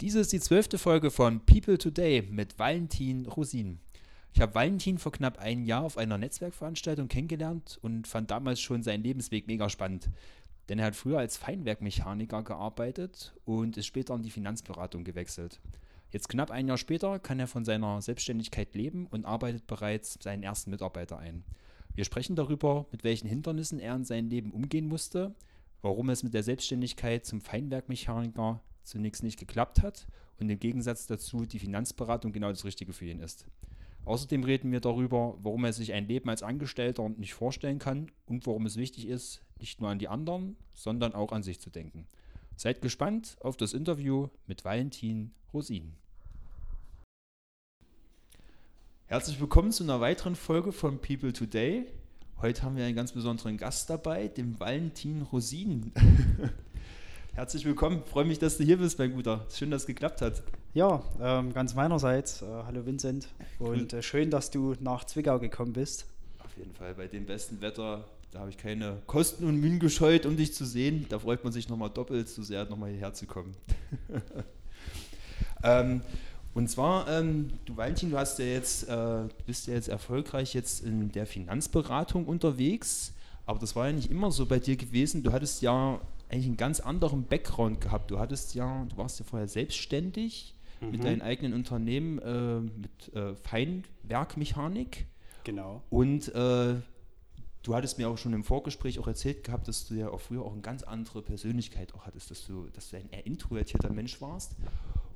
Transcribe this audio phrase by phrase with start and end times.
[0.00, 3.78] Diese ist die zwölfte Folge von People Today mit Valentin Rosin.
[4.32, 8.82] Ich habe Valentin vor knapp einem Jahr auf einer Netzwerkveranstaltung kennengelernt und fand damals schon
[8.82, 10.10] seinen Lebensweg mega spannend.
[10.68, 15.60] Denn er hat früher als Feinwerkmechaniker gearbeitet und ist später in die Finanzberatung gewechselt.
[16.10, 20.42] Jetzt knapp ein Jahr später kann er von seiner Selbstständigkeit leben und arbeitet bereits seinen
[20.42, 21.44] ersten Mitarbeiter ein.
[21.94, 25.36] Wir sprechen darüber, mit welchen Hindernissen er in seinem Leben umgehen musste,
[25.82, 30.06] warum es mit der Selbstständigkeit zum Feinwerkmechaniker zunächst nicht geklappt hat
[30.38, 33.46] und im Gegensatz dazu die Finanzberatung genau das Richtige für ihn ist.
[34.04, 38.46] Außerdem reden wir darüber, warum er sich ein Leben als Angestellter nicht vorstellen kann und
[38.46, 42.06] warum es wichtig ist, nicht nur an die anderen, sondern auch an sich zu denken.
[42.56, 45.94] Seid gespannt auf das Interview mit Valentin Rosin.
[49.06, 51.86] Herzlich willkommen zu einer weiteren Folge von People Today.
[52.42, 55.92] Heute haben wir einen ganz besonderen Gast dabei, den Valentin Rosin.
[57.36, 58.04] Herzlich willkommen.
[58.06, 59.44] Freue mich, dass du hier bist, mein Guter.
[59.52, 60.44] Schön, dass es geklappt hat.
[60.72, 62.42] Ja, ähm, ganz meinerseits.
[62.42, 63.26] Äh, hallo Vincent.
[63.58, 66.06] Und äh, schön, dass du nach Zwickau gekommen bist.
[66.38, 66.94] Auf jeden Fall.
[66.94, 70.64] Bei dem besten Wetter, da habe ich keine Kosten und Mühen gescheut, um dich zu
[70.64, 71.06] sehen.
[71.08, 73.56] Da freut man sich nochmal doppelt so sehr, nochmal hierher zu kommen.
[75.64, 76.02] ähm,
[76.54, 80.84] und zwar, ähm, du Valentin, du hast ja jetzt, äh, bist ja jetzt erfolgreich jetzt
[80.84, 83.12] in der Finanzberatung unterwegs,
[83.44, 85.24] aber das war ja nicht immer so bei dir gewesen.
[85.24, 88.10] Du hattest ja eigentlich einen ganz anderen Background gehabt.
[88.10, 90.90] Du hattest ja, du warst ja vorher selbstständig mhm.
[90.90, 95.06] mit deinem eigenen Unternehmen äh, mit äh, Feinwerkmechanik.
[95.44, 95.82] Genau.
[95.90, 96.74] Und äh,
[97.62, 100.42] du hattest mir auch schon im Vorgespräch auch erzählt gehabt, dass du ja auch früher
[100.42, 104.20] auch eine ganz andere Persönlichkeit auch hattest, dass du, dass du ein eher introvertierter Mensch
[104.20, 104.56] warst.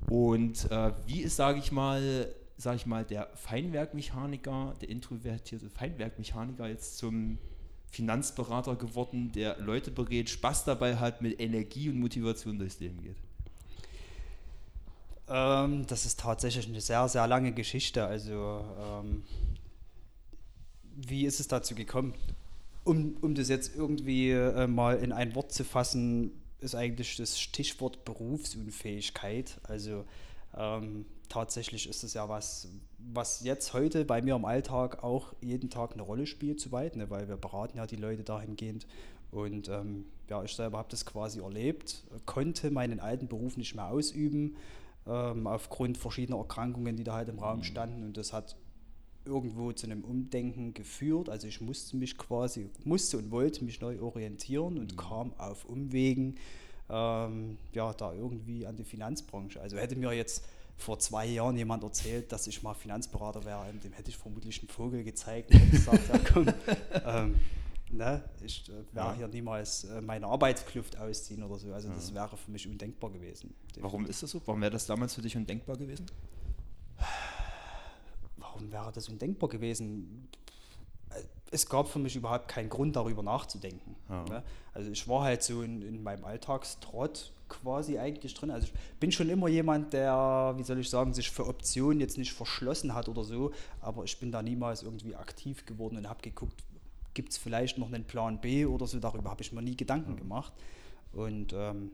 [0.09, 6.67] Und äh, wie ist, sage ich mal, sage ich mal, der Feinwerkmechaniker, der introvertierte Feinwerkmechaniker
[6.67, 7.37] jetzt zum
[7.91, 13.15] Finanzberater geworden, der Leute berät, Spaß dabei hat, mit Energie und Motivation durchs Leben geht?
[15.27, 18.05] Ähm, das ist tatsächlich eine sehr, sehr lange Geschichte.
[18.05, 19.23] Also, ähm,
[20.95, 22.13] wie ist es dazu gekommen?
[22.83, 27.39] Um, um das jetzt irgendwie äh, mal in ein Wort zu fassen, ist eigentlich das
[27.39, 29.59] Stichwort Berufsunfähigkeit.
[29.63, 30.05] Also,
[30.57, 32.67] ähm, tatsächlich ist es ja was,
[33.11, 36.95] was jetzt heute bei mir im Alltag auch jeden Tag eine Rolle spielt, zu weit,
[36.95, 37.09] ne?
[37.09, 38.85] weil wir beraten ja die Leute dahingehend.
[39.31, 43.87] Und ähm, ja, ich selber habe das quasi erlebt, konnte meinen alten Beruf nicht mehr
[43.87, 44.55] ausüben,
[45.07, 47.63] ähm, aufgrund verschiedener Erkrankungen, die da halt im Raum mhm.
[47.63, 48.03] standen.
[48.03, 48.55] Und das hat
[49.25, 51.29] irgendwo zu einem Umdenken geführt.
[51.29, 54.97] Also ich musste mich quasi, musste und wollte mich neu orientieren und mhm.
[54.97, 56.35] kam auf Umwegen
[56.89, 59.61] ähm, ja, da irgendwie an die Finanzbranche.
[59.61, 60.43] Also hätte mir jetzt
[60.79, 64.69] vor zwei Jahren jemand erzählt, dass ich mal Finanzberater wäre, dem hätte ich vermutlich einen
[64.69, 66.47] Vogel gezeigt und gesagt, ja komm,
[67.05, 67.35] ähm,
[67.91, 69.15] ne, ich äh, werde ja.
[69.15, 71.73] hier niemals äh, meine Arbeitskluft ausziehen oder so.
[71.73, 73.53] Also das wäre für mich undenkbar gewesen.
[73.67, 73.83] Definitiv.
[73.83, 74.41] Warum ist das so?
[74.45, 76.05] Warum wäre das damals für dich undenkbar gewesen?
[78.37, 80.29] Warum wäre das undenkbar gewesen?
[81.51, 83.95] Es gab für mich überhaupt keinen Grund, darüber nachzudenken.
[84.09, 84.23] Ja.
[84.25, 84.43] Ne?
[84.73, 88.51] Also ich war halt so in, in meinem Alltagstrott quasi eigentlich drin.
[88.51, 92.17] Also ich bin schon immer jemand, der, wie soll ich sagen, sich für Optionen jetzt
[92.17, 93.51] nicht verschlossen hat oder so,
[93.81, 96.63] aber ich bin da niemals irgendwie aktiv geworden und habe geguckt,
[97.15, 100.15] gibt es vielleicht noch einen Plan B oder so, darüber habe ich mir nie Gedanken
[100.15, 100.53] gemacht.
[101.11, 101.91] Und ähm,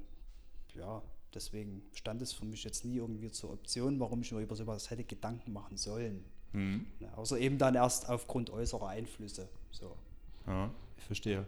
[0.75, 1.01] ja,
[1.33, 4.89] deswegen stand es für mich jetzt nie irgendwie zur Option, warum ich mir über sowas
[4.89, 6.25] hätte Gedanken machen sollen.
[6.55, 6.85] Mhm.
[7.15, 9.47] Außer eben dann erst aufgrund äußerer Einflüsse.
[9.71, 9.95] So.
[10.47, 11.45] Ja, ich verstehe.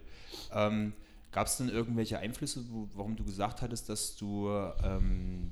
[0.53, 0.93] Ähm,
[1.31, 4.49] Gab es denn irgendwelche Einflüsse, wo, warum du gesagt hattest, dass du
[4.83, 5.51] ähm,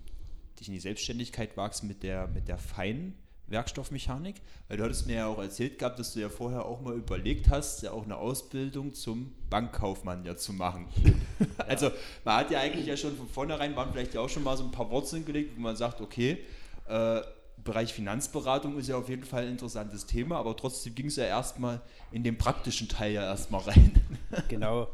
[0.60, 3.14] dich in die Selbstständigkeit wagst mit der, mit der feinen
[3.48, 4.42] Werkstoffmechanik?
[4.68, 7.50] Weil du hattest mir ja auch erzählt gehabt, dass du ja vorher auch mal überlegt
[7.50, 10.88] hast, ja auch eine Ausbildung zum Bankkaufmann ja zu machen.
[11.04, 11.12] Ja.
[11.68, 11.92] Also
[12.24, 14.64] man hat ja eigentlich ja schon von vornherein, waren vielleicht ja auch schon mal so
[14.64, 16.40] ein paar Wurzeln gelegt, wo man sagt, okay,
[16.88, 17.22] äh,
[17.66, 21.26] Bereich Finanzberatung ist ja auf jeden Fall ein interessantes Thema, aber trotzdem ging es ja
[21.26, 21.81] erstmal
[22.12, 23.92] in den praktischen Teil ja erstmal rein.
[24.50, 24.90] Genau.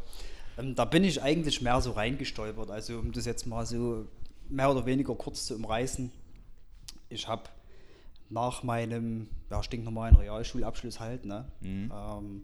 [0.58, 2.70] Ähm, da bin ich eigentlich mehr so reingestolpert.
[2.72, 4.08] Also um das jetzt mal so
[4.50, 6.12] mehr oder weniger kurz zu umreißen.
[7.10, 7.44] Ich habe
[8.30, 11.92] nach meinem ja, stinknormalen Realschulabschluss halt, ne, mhm.
[11.94, 12.44] ähm,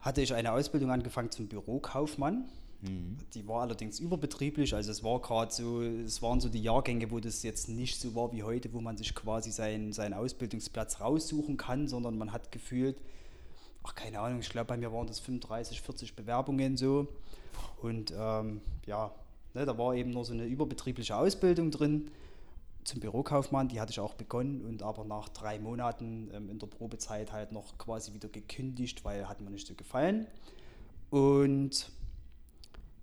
[0.00, 2.44] hatte ich eine Ausbildung angefangen zum Bürokaufmann.
[2.88, 3.16] Mhm.
[3.34, 7.20] Die war allerdings überbetrieblich, also es war gerade so, es waren so die Jahrgänge, wo
[7.20, 11.56] das jetzt nicht so war wie heute, wo man sich quasi seinen, seinen Ausbildungsplatz raussuchen
[11.56, 12.96] kann, sondern man hat gefühlt,
[13.82, 17.08] ach keine Ahnung, ich glaube bei mir waren das 35, 40 Bewerbungen so.
[17.80, 19.12] Und ähm, ja,
[19.54, 22.10] ne, da war eben nur so eine überbetriebliche Ausbildung drin
[22.84, 26.68] zum Bürokaufmann, die hatte ich auch begonnen und aber nach drei Monaten ähm, in der
[26.68, 30.26] Probezeit halt noch quasi wieder gekündigt, weil hat mir nicht so gefallen.
[31.10, 31.90] Und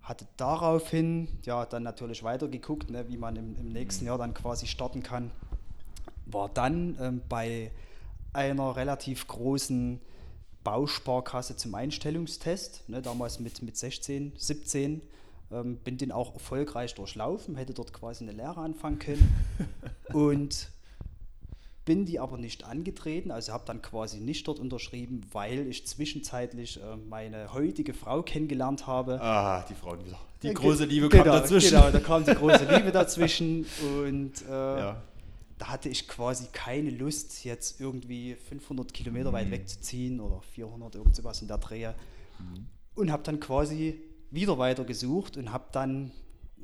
[0.04, 4.66] hatte daraufhin ja dann natürlich weitergeguckt, ne, wie man im, im nächsten Jahr dann quasi
[4.66, 5.30] starten kann.
[6.26, 7.70] War dann ähm, bei
[8.34, 10.00] einer relativ großen
[10.62, 15.00] Bausparkasse zum Einstellungstest, ne, damals mit, mit 16, 17.
[15.50, 19.34] Ähm, bin den auch erfolgreich durchlaufen, hätte dort quasi eine Lehre anfangen können.
[20.12, 20.68] und
[21.84, 26.80] bin die aber nicht angetreten, also habe dann quasi nicht dort unterschrieben, weil ich zwischenzeitlich
[26.82, 29.20] äh, meine heutige Frau kennengelernt habe.
[29.20, 30.18] Ah, die Frauen wieder.
[30.42, 31.70] Die äh, große Liebe genau, kam dazwischen.
[31.70, 35.02] Genau, da kam die große Liebe dazwischen und äh, ja.
[35.58, 39.34] da hatte ich quasi keine Lust, jetzt irgendwie 500 Kilometer mhm.
[39.34, 41.94] weit wegzuziehen oder 400, irgend sowas in der Drehe.
[42.38, 42.66] Mhm.
[42.94, 44.00] Und habe dann quasi
[44.30, 46.12] wieder weiter gesucht und habe dann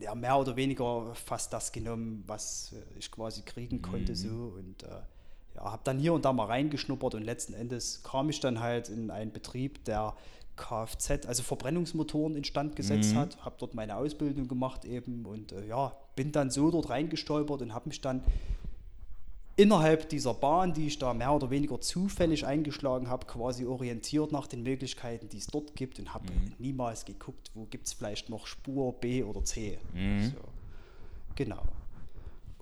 [0.00, 4.12] ja, mehr oder weniger fast das genommen, was äh, ich quasi kriegen konnte.
[4.12, 4.16] Mhm.
[4.16, 4.54] So.
[4.56, 4.88] Und äh,
[5.56, 8.88] ja, habe dann hier und da mal reingeschnuppert und letzten Endes kam ich dann halt
[8.88, 10.14] in einen Betrieb, der
[10.56, 13.18] Kfz, also Verbrennungsmotoren instand gesetzt mhm.
[13.18, 17.62] hat, habe dort meine Ausbildung gemacht eben und äh, ja, bin dann so dort reingestolpert
[17.62, 18.22] und habe mich dann
[19.60, 24.46] innerhalb dieser Bahn, die ich da mehr oder weniger zufällig eingeschlagen habe, quasi orientiert nach
[24.46, 26.54] den Möglichkeiten, die es dort gibt und habe mhm.
[26.58, 29.78] niemals geguckt, wo gibt es vielleicht noch Spur B oder C.
[29.92, 30.30] Mhm.
[30.30, 30.40] So.
[31.34, 31.62] Genau.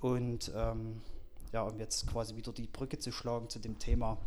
[0.01, 1.01] Und ähm,
[1.53, 4.19] ja, um jetzt quasi wieder die Brücke zu schlagen zu dem Thema,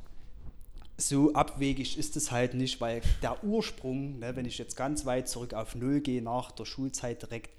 [0.95, 5.27] so abwegig ist es halt nicht, weil der Ursprung, ne, wenn ich jetzt ganz weit
[5.27, 7.49] zurück auf Null gehe, nach der Schulzeit direkt,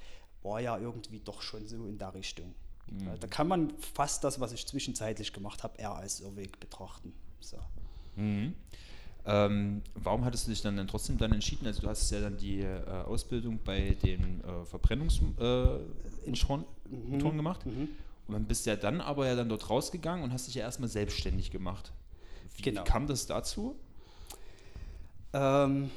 [0.42, 2.54] war ja irgendwie doch schon so in der Richtung.
[2.90, 3.20] Mhm.
[3.20, 7.12] Da kann man fast das, was ich zwischenzeitlich gemacht habe, eher als Irrweg betrachten.
[7.40, 7.58] So.
[8.16, 8.54] Mhm.
[9.24, 11.66] Ähm, warum hattest du dich dann, dann trotzdem dann entschieden?
[11.66, 15.84] Also du hast ja dann die äh, Ausbildung bei den äh, Verbrennungsmotoren
[16.90, 17.36] äh, mhm.
[17.36, 17.88] gemacht mhm.
[18.26, 20.88] und dann bist ja dann aber ja dann dort rausgegangen und hast dich ja erstmal
[20.88, 21.92] selbstständig gemacht.
[22.56, 22.80] Wie, genau.
[22.80, 23.76] wie kam das dazu?
[25.32, 25.90] Ähm,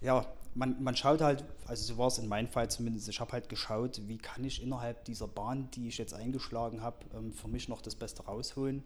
[0.00, 0.24] ja,
[0.58, 3.48] man, man schaut halt, also so war es in meinem Fall zumindest, ich habe halt
[3.48, 7.68] geschaut, wie kann ich innerhalb dieser Bahn, die ich jetzt eingeschlagen habe, ähm, für mich
[7.68, 8.82] noch das Beste rausholen.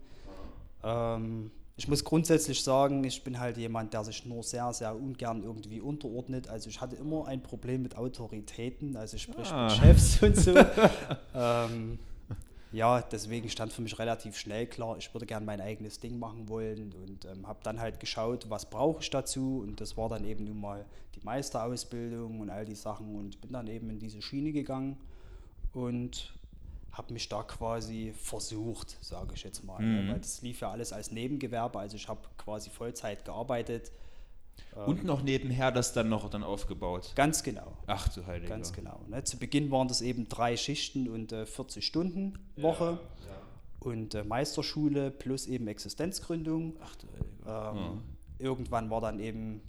[0.84, 5.42] Ähm, ich muss grundsätzlich sagen, ich bin halt jemand, der sich nur sehr, sehr ungern
[5.42, 6.46] irgendwie unterordnet.
[6.48, 9.64] Also ich hatte immer ein Problem mit Autoritäten, also sprich ah.
[9.64, 10.54] mit Chefs und so.
[11.34, 11.98] ähm,
[12.72, 16.48] ja, deswegen stand für mich relativ schnell klar, ich würde gerne mein eigenes Ding machen
[16.48, 20.24] wollen und ähm, habe dann halt geschaut, was brauche ich dazu und das war dann
[20.24, 24.22] eben nun mal die Meisterausbildung und all die Sachen und bin dann eben in diese
[24.22, 24.96] Schiene gegangen
[25.74, 26.32] und
[26.92, 30.10] habe mich da quasi versucht, sage ich jetzt mal, mhm.
[30.10, 33.92] weil das lief ja alles als Nebengewerbe, also ich habe quasi Vollzeit gearbeitet,
[34.86, 37.12] und ähm, noch nebenher das dann noch dann aufgebaut.
[37.14, 37.76] Ganz genau.
[37.86, 38.48] Ach du Heiliger.
[38.48, 39.00] Ganz genau.
[39.08, 39.22] Ne?
[39.24, 42.98] Zu Beginn waren das eben drei Schichten und äh, 40 Stunden Woche.
[43.24, 43.38] Ja, ja.
[43.80, 46.76] Und äh, Meisterschule plus eben Existenzgründung.
[46.82, 47.72] Ach du Heiliger.
[47.74, 47.98] Ähm, ja.
[48.38, 49.62] Irgendwann war dann eben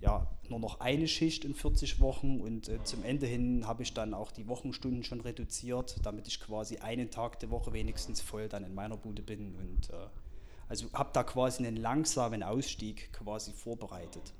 [0.00, 3.94] ja, nur noch eine Schicht in 40 Wochen und äh, zum Ende hin habe ich
[3.94, 8.48] dann auch die Wochenstunden schon reduziert, damit ich quasi einen Tag der Woche wenigstens voll
[8.48, 10.06] dann in meiner Bude bin und äh,
[10.68, 14.32] also habe da quasi einen langsamen Ausstieg quasi vorbereitet.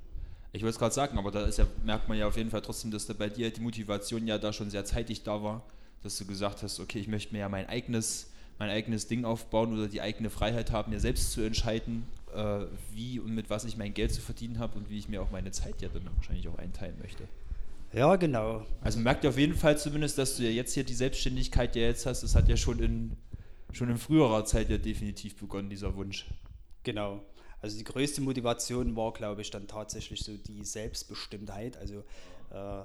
[0.52, 2.92] Ich wollte es gerade sagen, aber da ja, merkt man ja auf jeden Fall trotzdem,
[2.92, 5.64] dass da bei dir die Motivation ja da schon sehr zeitig da war,
[6.02, 9.72] dass du gesagt hast, okay, ich möchte mir ja mein eigenes, mein eigenes Ding aufbauen
[9.72, 13.76] oder die eigene Freiheit haben, mir selbst zu entscheiden, äh, wie und mit was ich
[13.76, 16.46] mein Geld zu verdienen habe und wie ich mir auch meine Zeit ja dann wahrscheinlich
[16.48, 17.24] auch einteilen möchte.
[17.92, 18.64] Ja, genau.
[18.80, 21.80] Also merkt ihr auf jeden Fall zumindest, dass du ja jetzt hier die Selbstständigkeit, die
[21.80, 23.16] du jetzt hast, das hat ja schon in
[23.74, 26.26] schon in früherer Zeit ja definitiv begonnen, dieser Wunsch.
[26.82, 27.24] Genau.
[27.60, 31.76] Also die größte Motivation war, glaube ich, dann tatsächlich so die Selbstbestimmtheit.
[31.78, 32.04] Also
[32.50, 32.84] äh,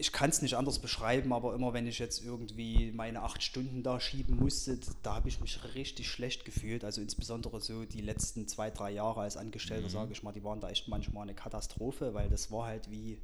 [0.00, 3.82] ich kann es nicht anders beschreiben, aber immer wenn ich jetzt irgendwie meine acht Stunden
[3.82, 6.84] da schieben musste, da habe ich mich richtig schlecht gefühlt.
[6.84, 9.92] Also insbesondere so die letzten zwei, drei Jahre als Angestellter, mhm.
[9.92, 13.18] sage ich mal, die waren da echt manchmal eine Katastrophe, weil das war halt wie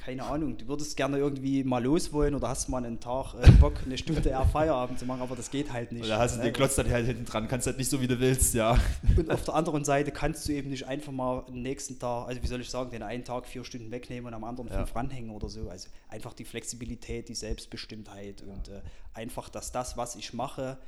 [0.00, 3.50] keine Ahnung, du würdest gerne irgendwie mal los wollen oder hast mal einen Tag äh,
[3.52, 6.06] Bock, eine Stunde eher Feierabend zu machen, aber das geht halt nicht.
[6.06, 6.44] Oder hast du ne?
[6.44, 8.78] den Klotz dann halt hinten dran, kannst halt nicht so, wie du willst, ja.
[9.16, 12.42] Und auf der anderen Seite kannst du eben nicht einfach mal den nächsten Tag, also
[12.42, 14.78] wie soll ich sagen, den einen Tag vier Stunden wegnehmen und am anderen ja.
[14.78, 15.68] fünf ranhängen oder so.
[15.68, 18.80] Also einfach die Flexibilität, die Selbstbestimmtheit und äh,
[19.12, 20.78] einfach, dass das, was ich mache,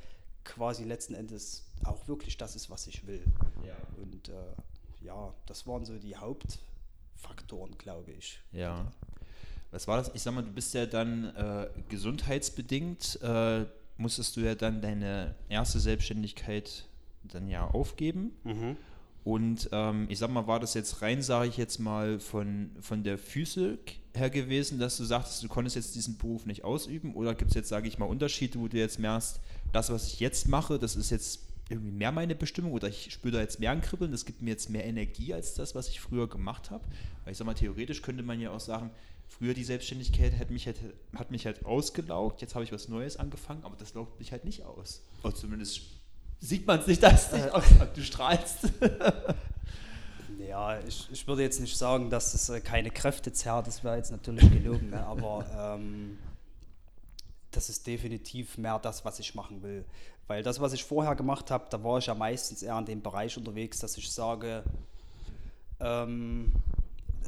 [0.43, 3.23] quasi letzten Endes auch wirklich das ist, was ich will.
[3.63, 3.75] Ja.
[4.01, 6.57] Und äh, ja, das waren so die Haupt-
[7.23, 8.39] Faktoren, glaube ich.
[8.51, 8.91] Ja.
[9.71, 10.11] Was war das?
[10.13, 13.65] Ich sag mal, du bist ja dann äh, gesundheitsbedingt, äh,
[13.97, 16.85] musstest du ja dann deine erste Selbstständigkeit
[17.23, 18.31] dann ja aufgeben.
[18.43, 18.77] Mhm.
[19.23, 23.03] Und ähm, ich sag mal, war das jetzt rein, sage ich jetzt mal, von, von
[23.03, 27.15] der Physik her gewesen, dass du sagtest, du konntest jetzt diesen Beruf nicht ausüben?
[27.15, 29.39] Oder gibt es jetzt, sage ich mal, Unterschiede, wo du jetzt merkst,
[29.71, 31.39] das, was ich jetzt mache, das ist jetzt
[31.69, 34.51] irgendwie mehr meine Bestimmung oder ich spüre da jetzt mehr ein Kribbeln, das gibt mir
[34.51, 36.83] jetzt mehr Energie als das, was ich früher gemacht habe.
[37.23, 38.91] Weil ich sag mal, theoretisch könnte man ja auch sagen,
[39.27, 40.77] früher die Selbstständigkeit hat mich halt,
[41.15, 44.45] hat mich halt ausgelaugt, jetzt habe ich was Neues angefangen, aber das laugt mich halt
[44.45, 45.01] nicht aus.
[45.23, 45.81] Oder zumindest
[46.39, 47.49] sieht man es nicht, dass äh,
[47.95, 48.69] du strahlst.
[50.53, 53.97] Ja, ich, ich würde jetzt nicht sagen, dass es äh, keine Kräfte zerrt, das wäre
[53.97, 55.03] jetzt natürlich gelogen, ne?
[55.05, 55.45] aber
[55.79, 56.17] ähm,
[57.55, 59.85] das ist definitiv mehr das, was ich machen will.
[60.27, 63.01] Weil das, was ich vorher gemacht habe, da war ich ja meistens eher in dem
[63.01, 64.63] Bereich unterwegs, dass ich sage,
[65.79, 66.53] ähm,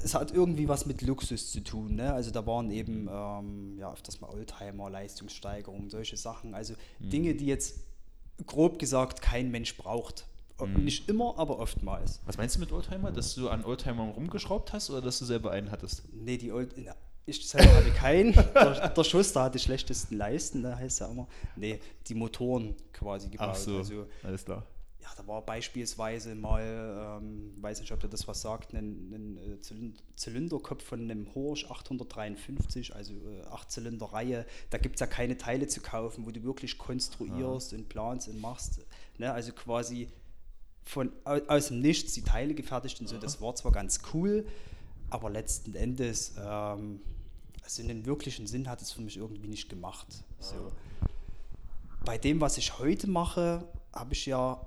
[0.03, 1.95] es hat irgendwie was mit Luxus zu tun.
[1.95, 2.13] Ne?
[2.13, 6.53] Also da waren eben ähm, ja, öfters mal Oldtimer, Leistungssteigerung, solche Sachen.
[6.53, 7.09] Also mhm.
[7.09, 7.79] Dinge, die jetzt
[8.45, 10.25] grob gesagt kein Mensch braucht.
[10.59, 10.85] Mhm.
[10.85, 12.21] Nicht immer, aber oftmals.
[12.25, 13.11] Was meinst du mit Oldtimer?
[13.11, 16.03] Dass du an Oldtimern rumgeschraubt hast oder dass du selber einen hattest?
[16.13, 16.75] Nee, die Old
[17.25, 18.33] ich selber hatte keinen.
[18.33, 21.27] der, der Schuster hat die schlechtesten Leisten, da heißt ja immer.
[21.55, 23.49] Nee, die Motoren quasi gebaut.
[23.51, 24.65] Ach so, also, alles klar.
[25.01, 29.37] Ja, da war beispielsweise mal, ähm, weiß nicht, ob dir das was sagt, ein, ein
[29.37, 34.45] äh, Zylinderkopf von einem Horsch 853, also äh, 8 Zylinder Reihe.
[34.71, 37.77] Da gibt es ja keine Teile zu kaufen, wo du wirklich konstruierst ja.
[37.77, 38.81] und planst und machst.
[39.19, 39.31] Ne?
[39.31, 40.09] Also quasi
[40.83, 43.17] von aus dem Nichts die Teile gefertigt und so.
[43.17, 44.45] Das war zwar ganz cool,
[45.09, 47.01] aber letzten Endes ähm,
[47.65, 50.07] also in den wirklichen Sinn hat es für mich irgendwie nicht gemacht.
[50.39, 50.71] So.
[52.05, 54.63] Bei dem, was ich heute mache, habe ich ja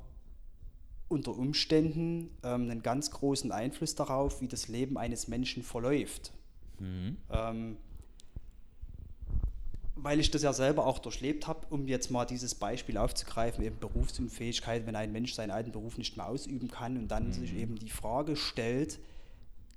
[1.07, 6.33] unter Umständen ähm, einen ganz großen Einfluss darauf, wie das Leben eines Menschen verläuft.
[6.81, 7.17] Mhm.
[7.31, 7.77] Ähm,
[9.95, 13.79] weil ich das ja selber auch durchlebt habe, um jetzt mal dieses Beispiel aufzugreifen, eben
[13.79, 17.33] Berufsunfähigkeit, wenn ein Mensch seinen alten Beruf nicht mehr ausüben kann und dann mhm.
[17.33, 18.99] sich eben die Frage stellt,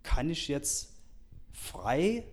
[0.01, 0.93] kann ich jetzt
[1.53, 2.23] frei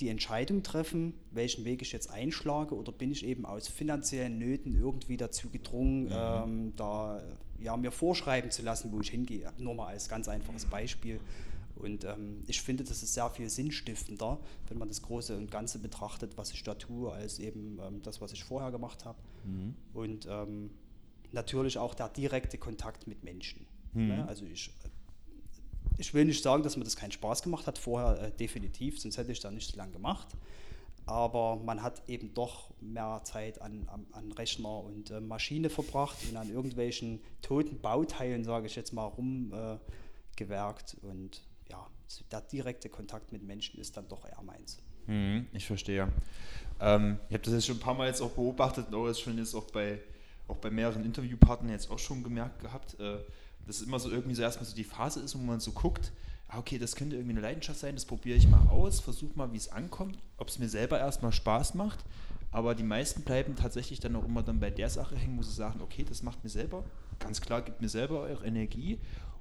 [0.00, 4.78] die Entscheidung treffen, welchen Weg ich jetzt einschlage oder bin ich eben aus finanziellen Nöten
[4.78, 6.12] irgendwie dazu gedrungen, mhm.
[6.12, 7.22] ähm, da
[7.60, 9.50] ja, mir vorschreiben zu lassen, wo ich hingehe.
[9.58, 11.20] Nur mal als ganz einfaches Beispiel.
[11.76, 14.38] Und ähm, ich finde, das ist sehr viel sinnstiftender,
[14.68, 18.20] wenn man das Große und Ganze betrachtet, was ich da tue, als eben ähm, das,
[18.20, 19.18] was ich vorher gemacht habe.
[19.44, 19.74] Mhm.
[19.92, 20.70] Und ähm,
[21.32, 23.66] natürlich auch der direkte Kontakt mit Menschen.
[23.92, 24.08] Mhm.
[24.08, 24.28] Ne?
[24.28, 24.70] Also ich
[25.98, 29.18] ich will nicht sagen, dass mir das keinen Spaß gemacht hat, vorher äh, definitiv, sonst
[29.18, 30.28] hätte ich da nicht so lange gemacht.
[31.06, 36.16] Aber man hat eben doch mehr Zeit an, an, an Rechner und äh, Maschine verbracht
[36.28, 40.96] und an irgendwelchen toten Bauteilen, sage ich jetzt mal, rumgewerkt.
[41.02, 41.86] Äh, und ja,
[42.32, 44.78] der direkte Kontakt mit Menschen ist dann doch eher meins.
[45.06, 46.08] Mhm, ich verstehe.
[46.80, 49.38] Ähm, ich habe das jetzt schon ein paar Mal jetzt auch beobachtet, auch jetzt schon
[49.38, 50.00] jetzt auch bei,
[50.48, 52.96] auch bei mehreren Interviewpartnern jetzt auch schon gemerkt gehabt.
[53.66, 56.12] Das immer so irgendwie so erstmal so die Phase ist, wo man so guckt,
[56.48, 59.52] ah, okay, das könnte irgendwie eine Leidenschaft sein, das probiere ich mal aus, versuche mal,
[59.52, 62.04] wie es ankommt, ob es mir selber erstmal Spaß macht.
[62.52, 65.52] Aber die meisten bleiben tatsächlich dann auch immer dann bei der Sache hängen, wo sie
[65.52, 66.84] sagen, okay, das macht mir selber,
[67.18, 68.98] ganz klar, gibt mir selber auch Energie.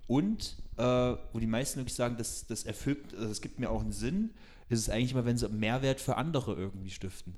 [0.07, 3.81] Und äh, wo die meisten wirklich sagen, das, das erfüllt, also das gibt mir auch
[3.81, 4.31] einen Sinn,
[4.69, 7.35] ist es eigentlich immer, wenn sie Mehrwert für andere irgendwie stiften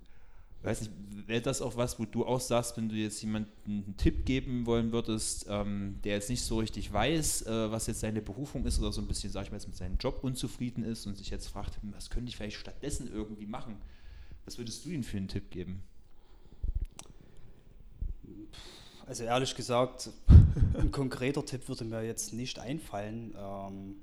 [0.68, 0.92] weiß nicht,
[1.28, 4.66] wäre das auch was, wo du auch sagst, wenn du jetzt jemandem einen Tipp geben
[4.66, 8.80] wollen würdest, ähm, der jetzt nicht so richtig weiß, äh, was jetzt seine Berufung ist
[8.80, 11.30] oder so ein bisschen, sag ich mal, jetzt mit seinem Job unzufrieden ist und sich
[11.30, 13.78] jetzt fragt, hm, was könnte ich vielleicht stattdessen irgendwie machen?
[14.46, 15.84] Was würdest du ihm für einen Tipp geben?
[19.06, 20.10] Also ehrlich gesagt,
[20.78, 23.34] ein konkreter Tipp würde mir jetzt nicht einfallen.
[23.38, 23.96] Ähm,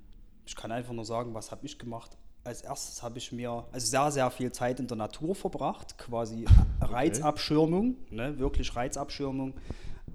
[0.47, 3.87] ich kann einfach nur sagen, was habe ich gemacht als erstes habe ich mir also
[3.87, 6.93] sehr, sehr viel Zeit in der Natur verbracht, quasi okay.
[6.93, 9.55] Reizabschirmung, ne, wirklich Reizabschirmung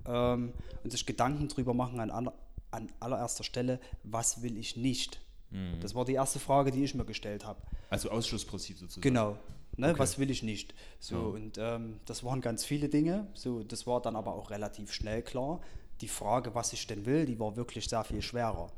[0.05, 2.31] ähm, und sich Gedanken drüber machen an,
[2.71, 5.19] an allererster Stelle, was will ich nicht.
[5.49, 5.79] Mhm.
[5.81, 7.61] Das war die erste Frage, die ich mir gestellt habe.
[7.89, 9.01] Also Ausschlussprinzip sozusagen.
[9.01, 9.37] Genau.
[9.77, 9.99] Ne, okay.
[9.99, 10.73] Was will ich nicht?
[10.99, 11.21] So, ja.
[11.21, 13.27] und ähm, das waren ganz viele Dinge.
[13.33, 15.61] So, das war dann aber auch relativ schnell klar.
[16.01, 18.71] Die Frage, was ich denn will, die war wirklich sehr viel schwerer.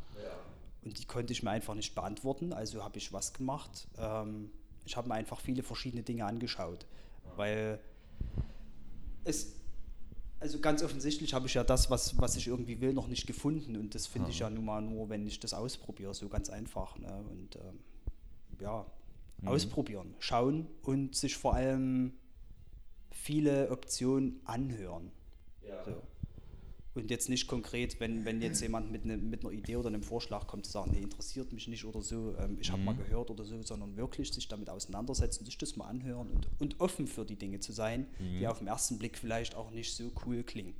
[0.83, 2.53] Und die konnte ich mir einfach nicht beantworten.
[2.53, 3.87] Also habe ich was gemacht.
[3.97, 4.51] Ähm,
[4.85, 6.85] ich habe mir einfach viele verschiedene Dinge angeschaut.
[7.35, 7.79] Weil
[9.23, 9.55] es,
[10.39, 13.75] also ganz offensichtlich habe ich ja das, was, was ich irgendwie will, noch nicht gefunden.
[13.75, 16.13] Und das finde ich ja nun mal nur, wenn ich das ausprobiere.
[16.13, 16.97] So ganz einfach.
[16.97, 17.23] Ne?
[17.29, 17.79] Und ähm,
[18.59, 18.85] ja,
[19.41, 19.47] mhm.
[19.47, 22.13] ausprobieren, schauen und sich vor allem
[23.11, 25.11] viele Optionen anhören.
[25.67, 25.83] Ja.
[25.85, 26.01] So.
[26.93, 30.03] Und jetzt nicht konkret, wenn, wenn jetzt jemand mit, ne, mit einer Idee oder einem
[30.03, 32.85] Vorschlag kommt, zu sagen, nee, interessiert mich nicht oder so, ähm, ich habe mhm.
[32.85, 36.79] mal gehört oder so, sondern wirklich sich damit auseinandersetzen, sich das mal anhören und, und
[36.81, 38.39] offen für die Dinge zu sein, mhm.
[38.39, 40.73] die auf den ersten Blick vielleicht auch nicht so cool klingen.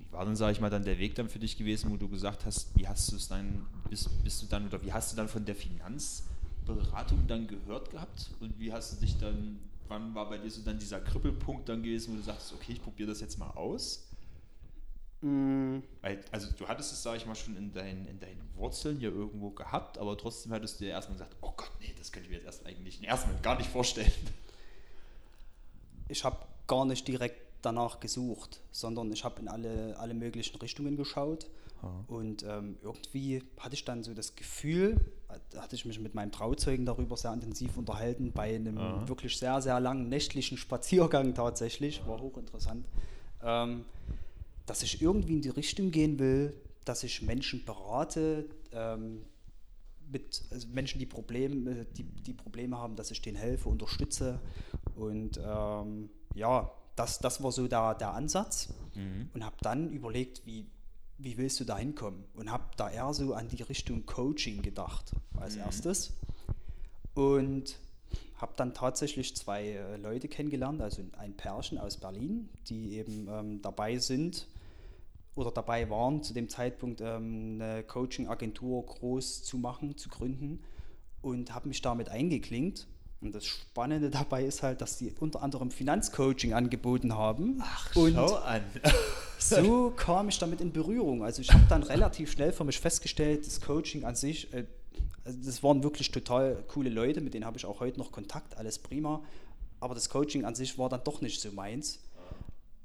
[0.00, 2.08] Wie war dann, sage ich mal, dann der Weg dann für dich gewesen, wo du
[2.08, 5.16] gesagt hast, wie hast du es dann, bist, bist du dann, oder wie hast du
[5.16, 10.28] dann von der Finanzberatung dann gehört gehabt und wie hast du dich dann, wann war
[10.28, 13.20] bei dir so dann dieser Kribbelpunkt dann gewesen, wo du sagst, okay, ich probiere das
[13.20, 14.07] jetzt mal aus?
[15.20, 15.78] Mm.
[16.30, 19.50] Also du hattest es, sag ich mal, schon in, dein, in deinen Wurzeln ja irgendwo
[19.50, 22.36] gehabt, aber trotzdem hattest du dir erstmal gesagt, oh Gott, nee, das könnte ich mir
[22.36, 24.12] jetzt erst eigentlich erstmal gar nicht vorstellen.
[26.08, 30.96] Ich habe gar nicht direkt danach gesucht, sondern ich habe in alle, alle möglichen Richtungen
[30.96, 31.46] geschaut.
[31.82, 32.04] Ja.
[32.08, 34.96] Und ähm, irgendwie hatte ich dann so das Gefühl,
[35.50, 39.08] da hatte ich mich mit meinem Trauzeugen darüber sehr intensiv unterhalten, bei einem ja.
[39.08, 42.86] wirklich sehr, sehr langen nächtlichen Spaziergang tatsächlich, war hochinteressant,
[43.42, 43.84] ähm,
[44.68, 49.24] dass ich irgendwie in die Richtung gehen will, dass ich Menschen berate, ähm,
[50.10, 54.40] mit also Menschen, die Probleme, die, die Probleme haben, dass ich denen helfe, unterstütze.
[54.94, 58.72] Und ähm, ja, das, das war so der, der Ansatz.
[58.94, 59.30] Mhm.
[59.34, 60.66] Und habe dann überlegt, wie,
[61.18, 62.24] wie willst du da hinkommen?
[62.34, 65.62] Und habe da eher so an die Richtung Coaching gedacht als mhm.
[65.62, 66.12] erstes.
[67.14, 67.78] Und
[68.38, 73.62] habe dann tatsächlich zwei äh, Leute kennengelernt, also ein Pärchen aus Berlin, die eben ähm,
[73.62, 74.46] dabei sind
[75.34, 80.62] oder dabei waren, zu dem Zeitpunkt ähm, eine Coaching-Agentur groß zu machen, zu gründen
[81.20, 82.86] und habe mich damit eingeklinkt.
[83.20, 87.58] Und das Spannende dabei ist halt, dass die unter anderem Finanzcoaching angeboten haben.
[87.60, 88.62] Ach, und schau an.
[89.38, 91.24] so kam ich damit in Berührung.
[91.24, 94.64] Also ich habe dann relativ schnell für mich festgestellt, das Coaching an sich, äh,
[95.24, 98.56] also das waren wirklich total coole Leute, mit denen habe ich auch heute noch Kontakt,
[98.56, 99.22] alles prima.
[99.80, 102.00] Aber das Coaching an sich war dann doch nicht so meins.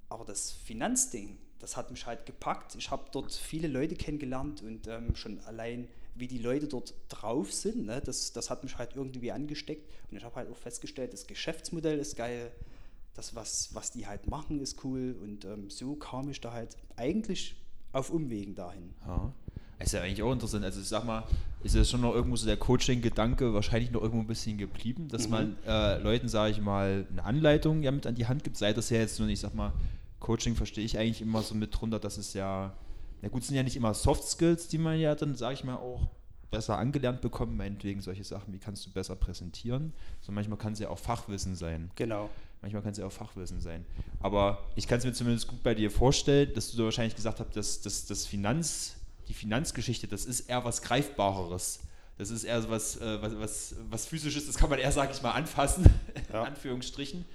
[0.09, 2.75] Aber das Finanzding, das hat mich halt gepackt.
[2.75, 7.51] Ich habe dort viele Leute kennengelernt und ähm, schon allein, wie die Leute dort drauf
[7.51, 9.89] sind, ne, das, das hat mich halt irgendwie angesteckt.
[10.11, 12.51] Und ich habe halt auch festgestellt, das Geschäftsmodell ist geil,
[13.15, 15.15] das, was, was die halt machen, ist cool.
[15.19, 17.55] Und ähm, so kam ich da halt eigentlich
[17.91, 18.93] auf Umwegen dahin.
[19.07, 19.33] Ja.
[19.83, 20.63] Ist ja eigentlich auch interessant.
[20.63, 21.23] Also ich sag mal,
[21.63, 25.25] ist ja schon noch irgendwo so der Coaching-Gedanke wahrscheinlich noch irgendwo ein bisschen geblieben, dass
[25.25, 25.31] mhm.
[25.31, 28.73] man äh, Leuten, sage ich mal, eine Anleitung ja mit an die Hand gibt, sei
[28.73, 29.73] das ja jetzt nur, ich sag mal,
[30.19, 32.73] Coaching verstehe ich eigentlich immer so mit drunter, dass es ja,
[33.21, 35.75] na gut, sind ja nicht immer Soft Skills, die man ja dann, sage ich mal,
[35.75, 36.07] auch
[36.49, 40.79] besser angelernt bekommt, meinetwegen solche Sachen, wie kannst du besser präsentieren, sondern manchmal kann es
[40.79, 41.91] ja auch Fachwissen sein.
[41.95, 42.29] Genau.
[42.61, 43.83] Manchmal kann es ja auch Fachwissen sein.
[44.21, 47.39] Aber ich kann es mir zumindest gut bei dir vorstellen, dass du da wahrscheinlich gesagt
[47.41, 48.95] hast, dass, dass das Finanz,
[49.27, 51.79] die Finanzgeschichte, das ist eher was Greifbareres.
[52.17, 55.21] Das ist eher was, äh, was, was, was physisches, das kann man eher, sage ich
[55.21, 55.85] mal, anfassen,
[56.31, 56.41] ja.
[56.41, 57.25] in Anführungsstrichen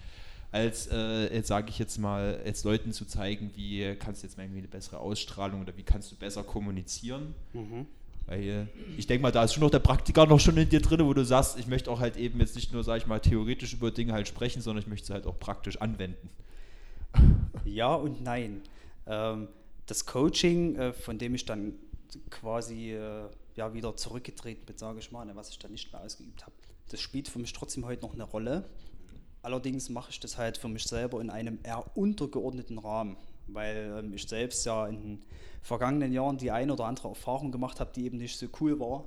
[0.51, 4.37] als äh, jetzt sage ich jetzt mal, jetzt Leuten zu zeigen, wie kannst du jetzt
[4.37, 7.35] mal irgendwie eine bessere Ausstrahlung oder wie kannst du besser kommunizieren.
[7.53, 7.87] Mhm.
[8.27, 11.05] Weil ich denke mal, da ist schon noch der Praktiker noch schon in dir drin,
[11.05, 13.72] wo du sagst, ich möchte auch halt eben jetzt nicht nur, sage ich mal, theoretisch
[13.72, 16.29] über Dinge halt sprechen, sondern ich möchte sie halt auch praktisch anwenden.
[17.64, 18.61] Ja und nein.
[19.07, 19.48] Ähm,
[19.88, 21.74] das Coaching, äh, von dem ich dann
[22.31, 26.03] quasi äh, ja, wieder zurückgetreten bin, sage ich mal, ne, was ich dann nicht mehr
[26.03, 26.55] ausgeübt habe,
[26.90, 28.68] das spielt für mich trotzdem heute noch eine Rolle.
[29.42, 34.14] Allerdings mache ich das halt für mich selber in einem eher untergeordneten Rahmen, weil ähm,
[34.14, 35.24] ich selbst ja in den
[35.62, 39.07] vergangenen Jahren die eine oder andere Erfahrung gemacht habe, die eben nicht so cool war.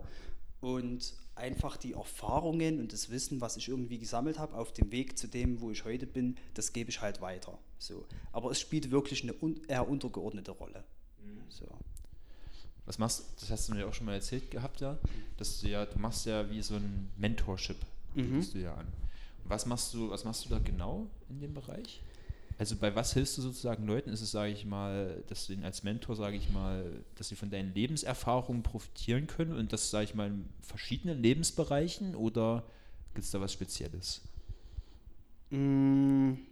[0.62, 5.18] Und einfach die Erfahrungen und das Wissen, was ich irgendwie gesammelt habe, auf dem Weg
[5.18, 7.58] zu dem, wo ich heute bin, das gebe ich halt weiter.
[7.80, 8.06] So.
[8.32, 10.84] Aber es spielt wirklich eine un eher untergeordnete Rolle.
[11.24, 11.42] Mhm.
[11.50, 11.66] So.
[12.86, 14.98] Was machst das hast du mir auch schon mal erzählt gehabt, ja,
[15.38, 17.78] dass du ja, du machst ja wie so ein Mentorship,
[18.16, 18.46] mhm.
[18.52, 18.88] du ja an.
[19.46, 22.02] Was machst du, was machst du da genau in dem Bereich?
[22.62, 24.12] Also bei was hilfst du sozusagen Leuten?
[24.12, 27.36] Ist es, sage ich mal, dass du ihnen als Mentor, sage ich mal, dass sie
[27.36, 32.64] von deinen Lebenserfahrungen profitieren können und das, sage ich mal, in verschiedenen Lebensbereichen oder
[33.16, 34.22] gibt es da was Spezielles?
[35.50, 36.51] Mmh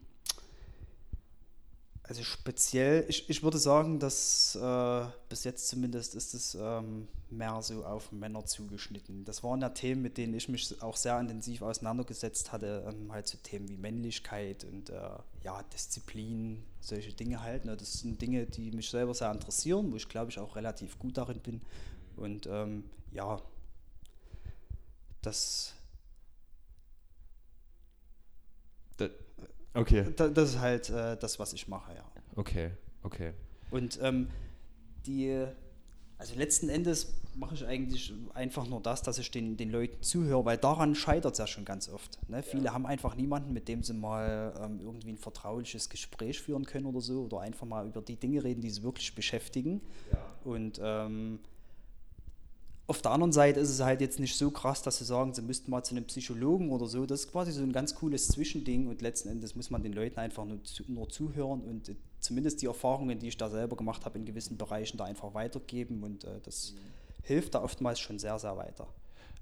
[2.09, 7.61] also speziell, ich, ich würde sagen, dass äh, bis jetzt zumindest ist es ähm, mehr
[7.61, 9.25] so auf Männer zugeschnitten.
[9.25, 13.27] Das waren ja Themen, mit denen ich mich auch sehr intensiv auseinandergesetzt hatte, ähm, halt
[13.27, 15.09] so Themen wie Männlichkeit und äh,
[15.43, 17.65] ja, Disziplin, solche Dinge halt.
[17.65, 17.77] Ne?
[17.77, 21.15] Das sind Dinge, die mich selber sehr interessieren, wo ich glaube ich auch relativ gut
[21.15, 21.61] darin bin.
[22.17, 23.39] Und ähm, ja,
[25.21, 25.75] das
[29.73, 30.05] Okay.
[30.15, 32.03] das ist halt äh, das, was ich mache, ja.
[32.35, 32.71] Okay,
[33.03, 33.33] okay.
[33.71, 34.29] Und ähm,
[35.05, 35.45] die,
[36.17, 40.43] also letzten Endes mache ich eigentlich einfach nur das, dass ich den, den Leuten zuhöre,
[40.45, 42.19] weil daran scheitert es ja schon ganz oft.
[42.29, 42.37] Ne?
[42.37, 42.41] Ja.
[42.41, 46.85] Viele haben einfach niemanden, mit dem sie mal ähm, irgendwie ein vertrauliches Gespräch führen können
[46.85, 49.81] oder so, oder einfach mal über die Dinge reden, die sie wirklich beschäftigen.
[50.11, 50.17] Ja.
[50.43, 51.39] Und ähm,
[52.89, 55.43] auf der anderen Seite ist es halt jetzt nicht so krass, dass sie sagen, sie
[55.43, 57.05] müssten mal zu einem Psychologen oder so.
[57.05, 60.19] Das ist quasi so ein ganz cooles Zwischending und letzten Endes muss man den Leuten
[60.19, 64.05] einfach nur, zu, nur zuhören und äh, zumindest die Erfahrungen, die ich da selber gemacht
[64.05, 66.77] habe in gewissen Bereichen, da einfach weitergeben und äh, das mhm.
[67.21, 68.87] hilft da oftmals schon sehr, sehr weiter.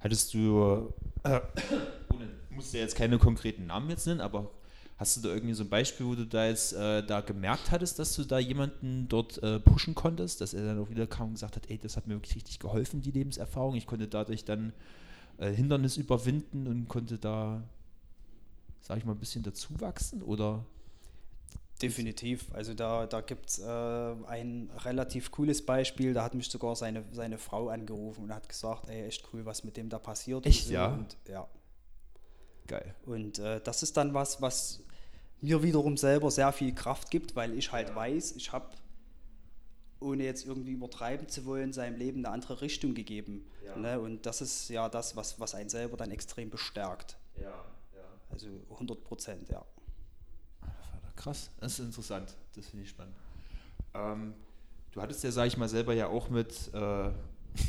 [0.01, 0.91] Hattest du,
[1.23, 1.29] äh,
[2.13, 4.51] ohne, musst du jetzt keine konkreten Namen jetzt nennen, aber
[4.97, 7.99] Hast du da irgendwie so ein Beispiel, wo du da jetzt äh, da gemerkt hattest,
[7.99, 11.33] dass du da jemanden dort äh, pushen konntest, dass er dann auch wieder kam und
[11.33, 13.75] gesagt hat, ey, das hat mir wirklich richtig geholfen, die Lebenserfahrung.
[13.75, 14.73] Ich konnte dadurch dann
[15.37, 17.61] äh, Hindernis überwinden und konnte da,
[18.81, 20.65] sag ich mal, ein bisschen dazu wachsen oder?
[21.79, 22.51] Definitiv.
[22.53, 23.65] Also da, da gibt es äh,
[24.27, 26.13] ein relativ cooles Beispiel.
[26.13, 29.63] Da hat mich sogar seine, seine Frau angerufen und hat gesagt, ey, echt cool, was
[29.63, 30.45] mit dem da passiert.
[30.47, 30.73] Echt, so.
[30.73, 30.87] ja?
[30.87, 31.47] Und, ja.
[32.65, 32.95] Geil.
[33.05, 34.83] Und äh, das ist dann was, was
[35.41, 38.69] mir wiederum selber sehr viel Kraft gibt, weil ich halt weiß, ich habe,
[39.99, 43.45] ohne jetzt irgendwie übertreiben zu wollen, seinem Leben eine andere Richtung gegeben.
[43.65, 43.75] Ja.
[43.77, 43.99] Ne?
[43.99, 47.17] Und das ist ja das, was, was einen selber dann extrem bestärkt.
[47.35, 48.03] Ja, ja.
[48.31, 49.63] Also 100 Prozent, ja.
[51.15, 52.35] Krass, das ist interessant.
[52.55, 53.15] Das finde ich spannend.
[53.93, 54.33] Ähm,
[54.91, 57.09] du hattest ja, sage ich mal, selber ja auch mit, äh,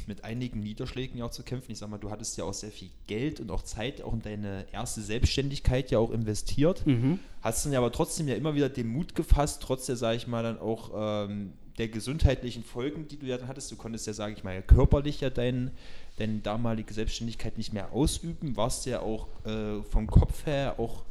[0.07, 1.73] mit einigen Niederschlägen ja auch zu kämpfen.
[1.73, 4.23] Ich sag mal, du hattest ja auch sehr viel Geld und auch Zeit auch in
[4.23, 6.87] deine erste Selbstständigkeit ja auch investiert.
[6.87, 7.19] Mhm.
[7.43, 10.27] Hast dann ja aber trotzdem ja immer wieder den Mut gefasst, trotz der, sage ich
[10.27, 10.91] mal, dann auch
[11.29, 13.71] ähm, der gesundheitlichen Folgen, die du ja dann hattest.
[13.71, 15.71] Du konntest ja, sage ich mal, körperlich ja dein,
[16.17, 21.05] deine damalige Selbstständigkeit nicht mehr ausüben, warst ja auch äh, vom Kopf her auch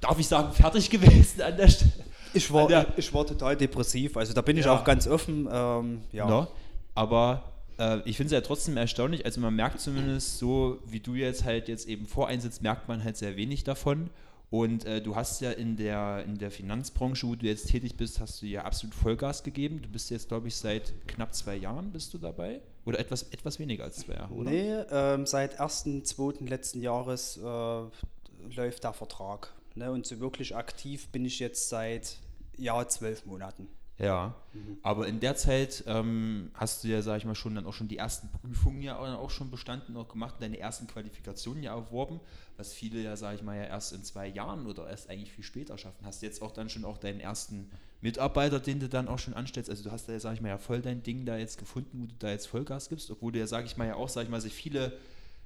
[0.00, 1.92] darf ich sagen, fertig gewesen an der Stelle.
[2.34, 4.76] Ich war, der, ich war total depressiv, also da bin ich Ja.
[4.76, 5.48] auch ganz offen.
[5.50, 6.26] Ähm, ja.
[6.28, 6.48] Ne?
[6.94, 11.14] Aber äh, ich finde es ja trotzdem erstaunlich, also man merkt zumindest so, wie du
[11.14, 14.10] jetzt halt jetzt eben voreinsitzt, merkt man halt sehr wenig davon.
[14.50, 18.20] Und äh, du hast ja in der, in der Finanzbranche, wo du jetzt tätig bist,
[18.20, 19.82] hast du ja absolut Vollgas gegeben.
[19.82, 22.60] Du bist jetzt, glaube ich, seit knapp zwei Jahren bist du dabei.
[22.84, 24.50] Oder etwas, etwas weniger als zwei Jahre, oder?
[24.50, 26.48] Nee, ähm, seit 1.2.
[26.48, 29.52] letzten Jahres äh, läuft der Vertrag.
[29.74, 29.90] Ne?
[29.90, 32.18] Und so wirklich aktiv bin ich jetzt seit
[32.56, 33.68] ja, zwölf Monaten.
[33.96, 34.34] Ja,
[34.82, 37.86] aber in der Zeit ähm, hast du ja, sag ich mal, schon dann auch schon
[37.86, 42.18] die ersten Prüfungen ja auch, schon bestanden und gemacht, deine ersten Qualifikationen ja erworben,
[42.56, 45.44] was viele ja, sag ich mal, ja erst in zwei Jahren oder erst eigentlich viel
[45.44, 46.04] später schaffen.
[46.04, 49.70] Hast jetzt auch dann schon auch deinen ersten Mitarbeiter, den du dann auch schon anstellst.
[49.70, 52.02] Also du hast da, ja, sag ich mal, ja voll dein Ding da jetzt gefunden,
[52.02, 54.24] wo du da jetzt Vollgas gibst, obwohl du ja, sag ich mal, ja auch, sag
[54.24, 54.98] ich mal, sich viele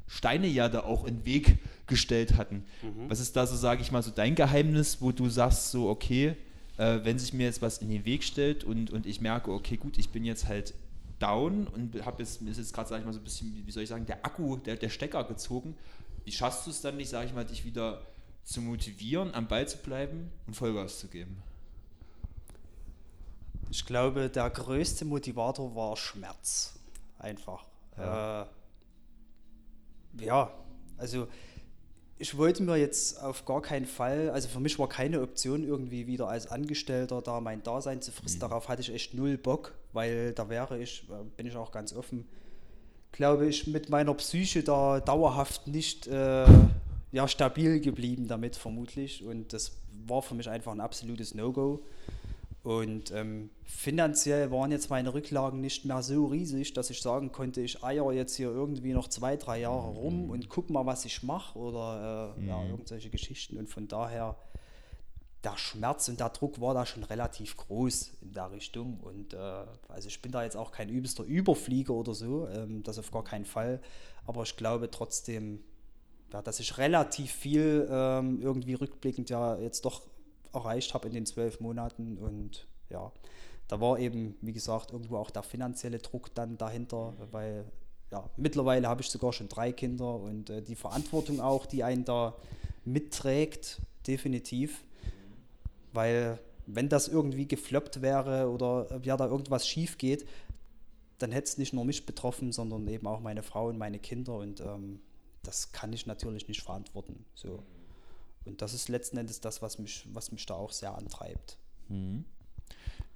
[0.06, 2.64] Steine ja da auch in den Weg gestellt hatten.
[3.08, 6.34] Was ist da so, sage ich mal, so dein Geheimnis, wo du sagst, so, okay,
[6.78, 9.76] äh, wenn sich mir jetzt was in den Weg stellt und, und ich merke, okay,
[9.76, 10.74] gut, ich bin jetzt halt
[11.18, 13.70] down und habe jetzt, mir ist jetzt gerade, sag ich mal, so ein bisschen, wie-
[13.70, 15.76] soll ich sagen, der Akku, der, der Stecker gezogen.
[16.24, 18.02] Wie schaffst du es dann nicht, sage ich mal, dich wieder
[18.44, 21.42] zu motivieren, am Ball zu bleiben und Vollgas zu geben?
[23.70, 26.74] Ich glaube, der größte Motivator war Schmerz.
[27.18, 27.64] Einfach.
[27.96, 28.42] Ja.
[28.42, 28.46] Äh,
[30.24, 30.50] ja,
[30.96, 31.28] also
[32.18, 36.06] ich wollte mir jetzt auf gar keinen Fall, also für mich war keine Option, irgendwie
[36.06, 38.40] wieder als Angestellter da mein Dasein zu fristen.
[38.40, 41.92] Darauf hatte ich echt null Bock, weil da wäre ich, äh, bin ich auch ganz
[41.92, 42.26] offen,
[43.12, 46.46] glaube ich, mit meiner Psyche da dauerhaft nicht äh,
[47.12, 49.24] ja, stabil geblieben damit, vermutlich.
[49.24, 49.76] Und das
[50.06, 51.84] war für mich einfach ein absolutes No-Go.
[52.62, 57.60] Und ähm, finanziell waren jetzt meine Rücklagen nicht mehr so riesig, dass ich sagen konnte,
[57.60, 61.22] ich eier jetzt hier irgendwie noch zwei, drei Jahre rum und guck mal, was ich
[61.22, 63.56] mache oder äh, ja, irgendwelche Geschichten.
[63.56, 64.36] Und von daher,
[65.44, 68.98] der Schmerz und der Druck war da schon relativ groß in der Richtung.
[69.00, 72.98] Und äh, also ich bin da jetzt auch kein übelster Überflieger oder so, ähm, das
[72.98, 73.80] auf gar keinen Fall.
[74.26, 75.60] Aber ich glaube trotzdem,
[76.32, 80.02] ja, dass ich relativ viel ähm, irgendwie rückblickend ja jetzt doch
[80.58, 83.12] erreicht habe in den zwölf Monaten und ja,
[83.68, 87.64] da war eben, wie gesagt, irgendwo auch der finanzielle Druck dann dahinter, weil
[88.10, 92.04] ja, mittlerweile habe ich sogar schon drei Kinder und äh, die Verantwortung auch, die einen
[92.04, 92.34] da
[92.84, 94.82] mitträgt, definitiv,
[95.92, 100.26] weil wenn das irgendwie gefloppt wäre oder äh, ja, da irgendwas schief geht,
[101.18, 104.36] dann hätte es nicht nur mich betroffen, sondern eben auch meine Frau und meine Kinder
[104.36, 105.00] und ähm,
[105.42, 107.24] das kann ich natürlich nicht verantworten.
[107.34, 107.62] So.
[108.48, 111.58] Und das ist letzten Endes das, was mich, was mich da auch sehr antreibt.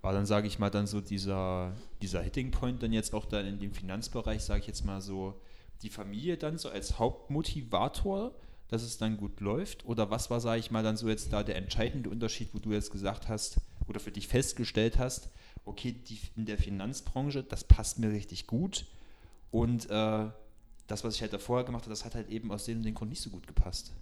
[0.01, 3.47] War dann, sage ich mal, dann so dieser, dieser Hitting Point dann jetzt auch dann
[3.47, 5.41] in dem Finanzbereich, sage ich jetzt mal so,
[5.83, 8.35] die Familie dann so als Hauptmotivator,
[8.69, 9.85] dass es dann gut läuft?
[9.85, 12.73] Oder was war, sage ich mal, dann so jetzt da der entscheidende Unterschied, wo du
[12.73, 15.29] jetzt gesagt hast oder für dich festgestellt hast,
[15.65, 18.87] okay, die, in der Finanzbranche, das passt mir richtig gut
[19.51, 20.31] und äh,
[20.87, 23.11] das, was ich halt davor gemacht habe, das hat halt eben aus dem, dem Grund
[23.11, 23.93] nicht so gut gepasst.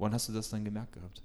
[0.00, 1.22] Woran hast du das dann gemerkt gehabt?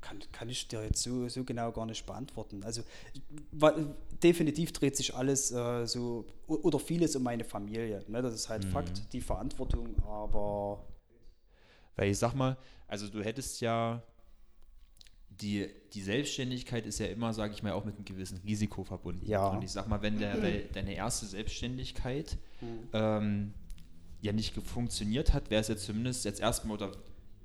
[0.00, 2.64] Kann, kann ich dir jetzt so, so genau gar nicht beantworten.
[2.64, 2.82] Also
[4.22, 8.02] definitiv dreht sich alles äh, so oder vieles um meine Familie.
[8.08, 8.22] Ne?
[8.22, 10.86] Das ist halt Fakt, die Verantwortung, aber
[11.96, 12.56] Weil ich sag mal,
[12.88, 14.02] also du hättest ja,
[15.28, 19.26] die, die Selbstständigkeit ist ja immer, sage ich mal, auch mit einem gewissen Risiko verbunden.
[19.26, 19.48] Ja.
[19.48, 22.38] Und ich sag mal, wenn der, weil deine erste Selbstständigkeit
[22.94, 23.52] ähm,
[24.26, 26.92] ja nicht funktioniert hat, wäre es jetzt zumindest jetzt erstmal oder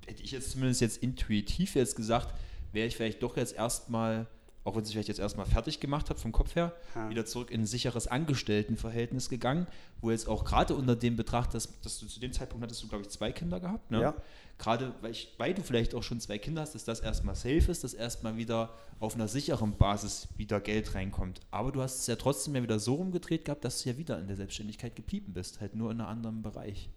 [0.06, 2.34] hätte ich jetzt zumindest jetzt intuitiv jetzt gesagt,
[2.72, 4.26] wäre ich vielleicht doch jetzt erstmal
[4.64, 7.10] auch wenn es sich vielleicht jetzt erstmal fertig gemacht hat vom Kopf her, ja.
[7.10, 9.66] wieder zurück in ein sicheres Angestelltenverhältnis gegangen,
[10.00, 12.88] wo jetzt auch gerade unter dem Betracht, dass, dass, du zu dem Zeitpunkt hattest du,
[12.88, 14.00] glaube ich, zwei Kinder gehabt, ne?
[14.00, 14.14] Ja.
[14.58, 17.70] Gerade weil, ich, weil du vielleicht auch schon zwei Kinder hast, dass das erstmal safe
[17.70, 18.70] ist, dass erstmal wieder
[19.00, 21.40] auf einer sicheren Basis wieder Geld reinkommt.
[21.50, 24.20] Aber du hast es ja trotzdem ja wieder so rumgedreht gehabt, dass du ja wieder
[24.20, 26.90] in der Selbstständigkeit geblieben bist, halt nur in einem anderen Bereich.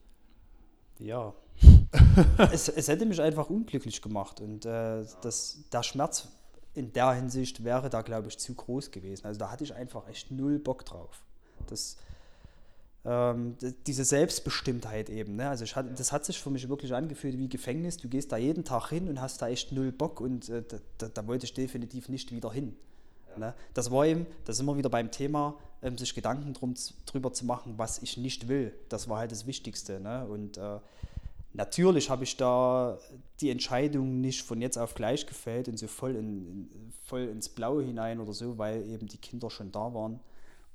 [0.99, 1.33] Ja.
[2.51, 6.27] es, es, hätte mich einfach unglücklich gemacht und äh, das, der Schmerz
[6.75, 9.25] in der Hinsicht wäre da, glaube ich, zu groß gewesen.
[9.25, 11.23] Also da hatte ich einfach echt null Bock drauf.
[11.67, 11.97] Das,
[13.05, 13.55] ähm,
[13.87, 15.35] diese Selbstbestimmtheit eben.
[15.35, 15.47] Ne?
[15.47, 17.97] Also ich hatte, das hat sich für mich wirklich angefühlt wie Gefängnis.
[17.97, 20.77] Du gehst da jeden Tag hin und hast da echt null Bock und äh, da,
[20.97, 22.75] da, da, wollte ich definitiv nicht wieder hin.
[23.31, 23.39] Ja.
[23.39, 23.53] Ne?
[23.73, 26.73] Das war eben, da sind wir wieder beim Thema, ähm, sich Gedanken drum,
[27.05, 28.73] drüber zu machen, was ich nicht will.
[28.89, 29.99] Das war halt das Wichtigste.
[29.99, 30.25] Ne?
[30.27, 30.79] Und äh,
[31.55, 32.99] Natürlich habe ich da
[33.39, 37.47] die Entscheidung nicht von jetzt auf gleich gefällt und so voll, in, in, voll ins
[37.47, 40.19] Blaue hinein oder so, weil eben die Kinder schon da waren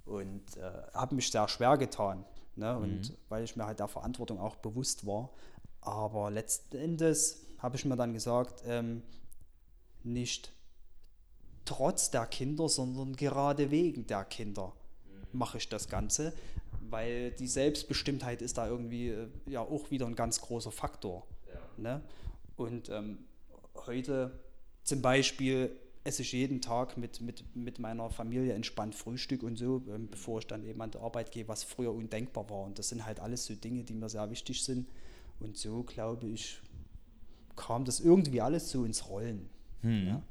[0.07, 2.25] und äh, habe mich sehr schwer getan.
[2.57, 2.75] Ne?
[2.75, 2.83] Mhm.
[2.83, 5.31] Und weil ich mir halt der Verantwortung auch bewusst war.
[5.83, 9.03] Aber letzten Endes habe ich mir dann gesagt, ähm,
[10.03, 10.53] nicht
[11.65, 14.73] trotz der Kinder, sondern gerade wegen der Kinder
[15.05, 15.39] mhm.
[15.39, 16.33] mache ich das Ganze
[16.81, 21.27] weil die Selbstbestimmtheit ist da irgendwie äh, ja auch wieder ein ganz großer Faktor.
[21.47, 21.61] Ja.
[21.77, 22.03] Ne?
[22.57, 23.19] Und ähm,
[23.87, 24.39] heute
[24.85, 25.71] zum Beispiel
[26.03, 30.39] esse ich jeden Tag mit, mit, mit meiner Familie entspannt Frühstück und so, ähm, bevor
[30.39, 32.63] ich dann eben an die Arbeit gehe, was früher undenkbar war.
[32.63, 34.89] Und das sind halt alles so Dinge, die mir sehr wichtig sind.
[35.41, 36.61] Und so, glaube ich,
[37.57, 39.51] kam das irgendwie alles so ins Rollen.
[39.83, 40.07] Hm.
[40.07, 40.23] Ja?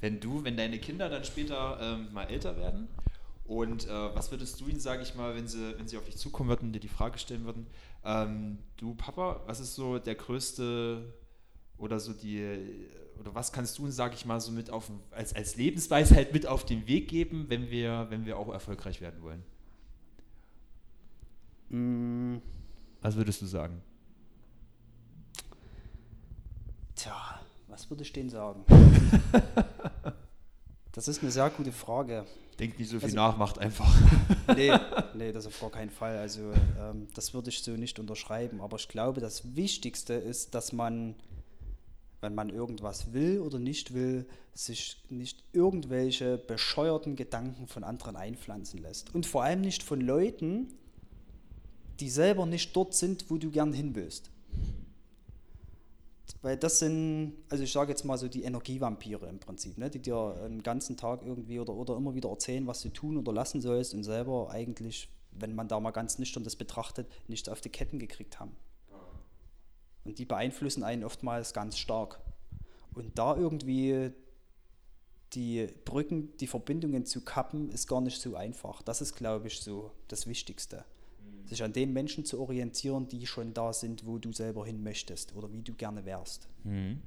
[0.00, 2.88] Wenn du, wenn deine Kinder dann später ähm, mal älter werden,
[3.44, 6.16] und äh, was würdest du ihnen, sage ich mal, wenn sie, wenn sie auf dich
[6.16, 7.66] zukommen würden und dir die Frage stellen würden,
[8.04, 11.12] ähm, du Papa, was ist so der größte
[11.76, 12.88] oder so die,
[13.20, 16.46] oder was kannst du uns, sage ich mal, so mit auf, als, als Lebensweisheit mit
[16.46, 19.42] auf den Weg geben, wenn wir, wenn wir auch erfolgreich werden wollen?
[21.68, 22.40] Mm.
[23.02, 23.82] Was würdest du sagen?
[26.94, 28.64] Tja, was würde ich denen sagen?
[30.94, 32.24] das ist eine sehr gute Frage.
[32.58, 33.92] Denkt nicht so viel also, nach, macht einfach.
[34.56, 34.72] nee,
[35.14, 36.16] nee, das auf gar keinen Fall.
[36.18, 38.60] Also ähm, das würde ich so nicht unterschreiben.
[38.60, 41.16] Aber ich glaube, das Wichtigste ist, dass man,
[42.20, 48.80] wenn man irgendwas will oder nicht will, sich nicht irgendwelche bescheuerten Gedanken von anderen einpflanzen
[48.80, 49.12] lässt.
[49.16, 50.68] Und vor allem nicht von Leuten,
[51.98, 54.30] die selber nicht dort sind, wo du gern hin willst.
[56.44, 59.98] Weil das sind, also ich sage jetzt mal so die Energievampire im Prinzip, ne, die
[59.98, 63.62] dir den ganzen Tag irgendwie oder, oder immer wieder erzählen, was du tun oder lassen
[63.62, 67.70] sollst und selber eigentlich, wenn man da mal ganz nüchtern das betrachtet, nichts auf die
[67.70, 68.54] Ketten gekriegt haben.
[70.04, 72.20] Und die beeinflussen einen oftmals ganz stark.
[72.92, 74.12] Und da irgendwie
[75.32, 78.82] die Brücken, die Verbindungen zu kappen, ist gar nicht so einfach.
[78.82, 80.84] Das ist, glaube ich, so das Wichtigste
[81.46, 85.34] sich an den Menschen zu orientieren, die schon da sind, wo du selber hin möchtest
[85.34, 86.48] oder wie du gerne wärst.
[86.64, 87.00] Mhm.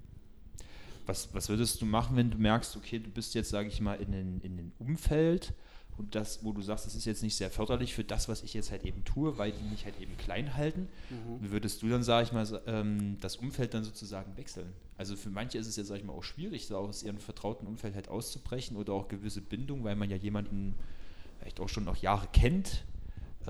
[1.06, 3.96] Was, was würdest du machen, wenn du merkst, okay, du bist jetzt, sage ich mal,
[3.96, 5.54] in einem in Umfeld
[5.98, 8.54] und das, wo du sagst, das ist jetzt nicht sehr förderlich für das, was ich
[8.54, 10.90] jetzt halt eben tue, weil die mich halt eben klein halten.
[11.10, 11.50] Mhm.
[11.50, 14.72] Würdest du dann, sage ich mal, ähm, das Umfeld dann sozusagen wechseln?
[14.98, 17.68] Also für manche ist es jetzt, sage ich mal, auch schwierig, so aus ihrem vertrauten
[17.68, 20.76] Umfeld halt auszubrechen oder auch gewisse Bindung, weil man ja jemanden
[21.40, 22.84] vielleicht auch schon noch Jahre kennt,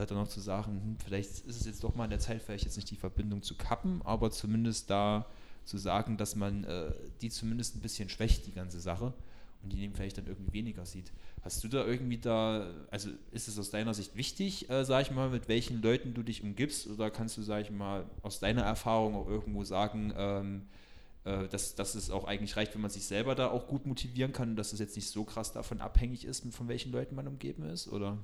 [0.05, 2.65] dann noch zu sagen, hm, vielleicht ist es jetzt doch mal an der Zeit, vielleicht
[2.65, 5.25] jetzt nicht die Verbindung zu kappen, aber zumindest da
[5.65, 9.13] zu sagen, dass man äh, die zumindest ein bisschen schwächt, die ganze Sache,
[9.63, 11.11] und die eben vielleicht dann irgendwie weniger sieht.
[11.41, 15.11] Hast du da irgendwie da, also ist es aus deiner Sicht wichtig, äh, sag ich
[15.11, 18.61] mal, mit welchen Leuten du dich umgibst, oder kannst du, sag ich mal, aus deiner
[18.61, 20.61] Erfahrung auch irgendwo sagen, ähm,
[21.25, 24.31] äh, dass, dass es auch eigentlich reicht, wenn man sich selber da auch gut motivieren
[24.31, 27.63] kann dass es jetzt nicht so krass davon abhängig ist, von welchen Leuten man umgeben
[27.63, 28.17] ist, oder?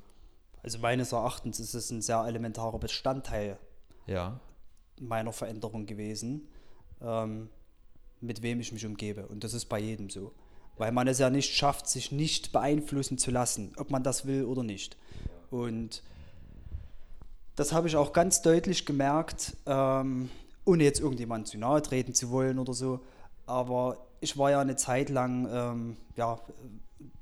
[0.63, 3.59] Also meines Erachtens ist es ein sehr elementarer Bestandteil
[4.07, 4.39] ja.
[4.99, 6.47] meiner Veränderung gewesen,
[7.01, 7.49] ähm,
[8.21, 9.27] mit wem ich mich umgebe.
[9.27, 10.33] Und das ist bei jedem so.
[10.77, 14.45] Weil man es ja nicht schafft, sich nicht beeinflussen zu lassen, ob man das will
[14.45, 14.97] oder nicht.
[15.51, 16.01] Und
[17.55, 20.29] das habe ich auch ganz deutlich gemerkt, ähm,
[20.65, 23.01] ohne jetzt irgendjemand zu nahe treten zu wollen oder so.
[23.45, 26.39] Aber ich war ja eine Zeit lang ähm, ja,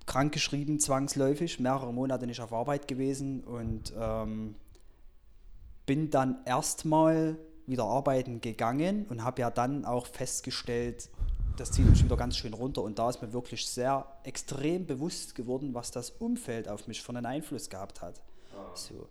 [0.06, 4.56] krankgeschrieben, zwangsläufig, mehrere Monate nicht auf Arbeit gewesen und ähm,
[5.86, 11.10] bin dann erstmal wieder arbeiten gegangen und habe ja dann auch festgestellt,
[11.58, 15.36] das zieht mich wieder ganz schön runter und da ist mir wirklich sehr extrem bewusst
[15.36, 18.22] geworden, was das Umfeld auf mich für einen Einfluss gehabt hat.
[18.56, 18.76] Ah.
[18.76, 19.08] So.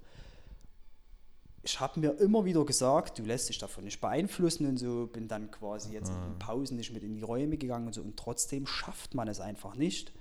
[1.63, 5.29] ich habe mir immer wieder gesagt, du lässt dich davon nicht beeinflussen und so, bin
[5.29, 8.17] dann quasi jetzt in den Pausen nicht mit in die Räume gegangen und so und
[8.17, 10.13] trotzdem schafft man es einfach nicht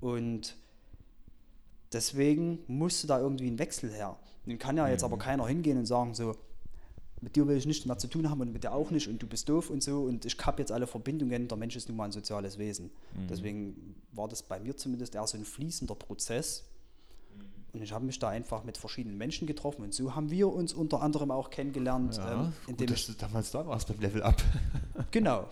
[0.00, 0.56] und
[1.92, 4.16] deswegen musste da irgendwie ein Wechsel her.
[4.44, 6.36] Nun kann ja jetzt aber keiner hingehen und sagen so,
[7.20, 9.20] mit dir will ich nichts mehr zu tun haben und mit dir auch nicht und
[9.20, 11.96] du bist doof und so und ich habe jetzt alle Verbindungen, der Mensch ist nun
[11.96, 12.90] mal ein soziales Wesen.
[13.28, 16.64] Deswegen war das bei mir zumindest eher so ein fließender Prozess
[17.76, 20.72] und ich habe mich da einfach mit verschiedenen Menschen getroffen und so haben wir uns
[20.72, 22.16] unter anderem auch kennengelernt.
[22.16, 24.42] Ja, ähm, gut, indem dass ich, du damals da warst beim Level Up.
[25.10, 25.48] genau,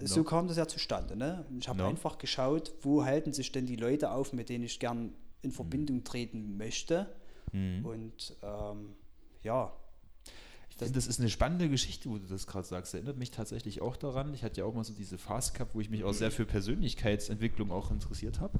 [0.00, 0.24] so No.
[0.24, 1.16] kam das ja zustande.
[1.16, 1.44] Ne?
[1.58, 1.88] Ich habe No.
[1.88, 6.02] einfach geschaut, wo halten sich denn die Leute auf, mit denen ich gern in Verbindung
[6.04, 7.06] treten möchte.
[7.52, 8.94] Und ähm,
[9.42, 9.72] ja,
[10.68, 12.92] Ich finde, das ist eine spannende Geschichte, wo du das gerade sagst.
[12.92, 14.34] Erinnert mich tatsächlich auch daran.
[14.34, 16.44] Ich hatte ja auch mal so diese Phase gehabt, wo ich mich auch sehr für
[16.44, 18.58] Persönlichkeitsentwicklung auch interessiert habe.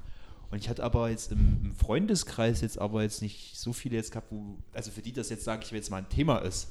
[0.50, 4.30] Und ich hatte aber jetzt im, Freundeskreis jetzt aber jetzt nicht so viele jetzt gehabt,
[4.30, 6.68] wo, also für die das jetzt, sage ich jetzt mal, ein Thema ist.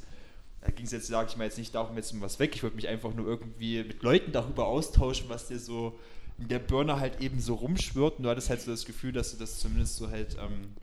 [0.62, 2.56] Da ging es jetzt, sage ich mal, jetzt nicht darum, jetzt was weg.
[2.56, 6.00] Ich wollte mich einfach nur irgendwie mit Leuten darüber austauschen, was dir so
[6.40, 8.18] in der Birne halt eben so rumschwirrt.
[8.18, 10.74] Und du hattest halt so das Gefühl, dass du das zumindest so halt ähm,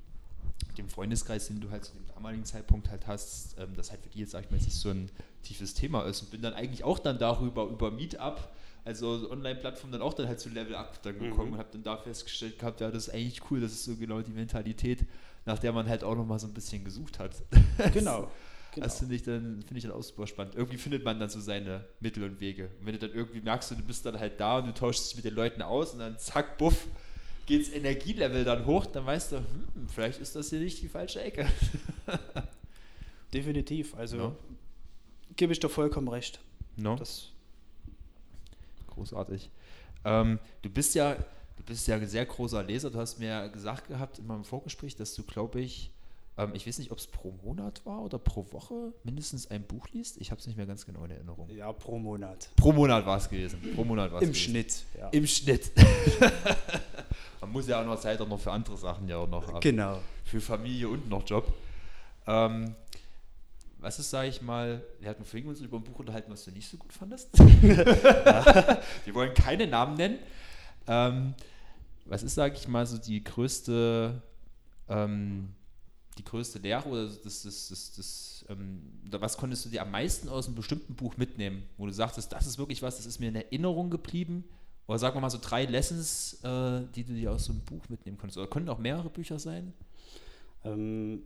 [0.78, 4.08] dem Freundeskreis, den du halt zu dem damaligen Zeitpunkt halt hast, ähm, das halt für
[4.08, 5.10] die jetzt, sag ich mal, jetzt nicht so ein
[5.42, 6.22] tiefes Thema ist.
[6.22, 8.48] Und bin dann eigentlich auch dann darüber, über Meetup,
[8.84, 11.52] also so Online-Plattform, dann auch dann halt zu Level Up dann gekommen Mhm.
[11.54, 14.20] und habe dann da festgestellt gehabt, ja, das ist eigentlich cool, das ist so genau
[14.22, 15.06] die Mentalität,
[15.46, 17.34] nach der man halt auch nochmal so ein bisschen gesucht hat.
[17.92, 18.30] genau.
[18.74, 18.86] genau.
[18.86, 20.54] Das finde ich, dann, finde ich dann auch super spannend.
[20.56, 22.70] Irgendwie findet man dann so seine Mittel und Wege.
[22.80, 25.16] Und wenn du dann irgendwie merkst, du bist dann halt da und du tauschst dich
[25.16, 26.86] mit den Leuten aus und dann zack, buff,
[27.46, 31.20] geht's Energielevel dann hoch, dann weißt du, hm, vielleicht ist das hier nicht die falsche
[31.20, 31.46] Ecke.
[33.34, 33.94] Definitiv.
[33.94, 34.36] Also Ja.
[35.36, 36.40] gebe ich dir vollkommen recht.
[36.76, 36.96] No?
[36.96, 37.30] Das,
[38.94, 39.50] Großartig.
[40.04, 42.90] Ähm, du bist ja, du bist ja ein sehr großer Leser.
[42.90, 45.90] Du hast mir gesagt gehabt in meinem Vorgespräch, dass du, glaube ich,
[46.38, 49.88] ähm, ich weiß nicht, ob es pro Monat war oder pro Woche mindestens ein Buch
[49.92, 50.16] liest.
[50.18, 51.48] Ich habe es nicht mehr ganz genau in Erinnerung.
[51.50, 52.50] ja, pro Monat.
[52.56, 53.60] Pro Monat war es gewesen.
[53.74, 54.50] Pro Monat war es Im gewesen.
[54.50, 54.84] Schnitt.
[54.98, 55.08] Ja.
[55.10, 55.70] Im Schnitt.
[57.40, 59.60] Man muss ja auch noch Zeit auch noch für andere Sachen ja auch noch haben.
[59.60, 59.98] Genau.
[60.24, 61.52] Für Familie und noch Job.
[62.26, 62.74] Ähm,
[63.82, 66.52] was ist, sage ich mal, wir hatten vorhin uns über ein Buch unterhalten, was du
[66.52, 67.36] nicht so gut fandest.
[67.38, 70.18] wir wollen keine Namen nennen.
[70.86, 71.34] Ähm,
[72.04, 74.22] was ist, sage ich mal, so die größte,
[74.88, 75.48] ähm,
[76.16, 80.28] die größte Lehre oder das, das, das, das, ähm, was konntest du dir am meisten
[80.28, 83.28] aus einem bestimmten Buch mitnehmen, wo du sagtest, das ist wirklich was, das ist mir
[83.28, 84.44] in Erinnerung geblieben?
[84.86, 87.88] Oder sagen wir mal so drei Lessons, äh, die du dir aus so einem Buch
[87.88, 88.38] mitnehmen konntest.
[88.38, 89.72] Oder können auch mehrere Bücher sein?
[90.64, 91.22] Ähm,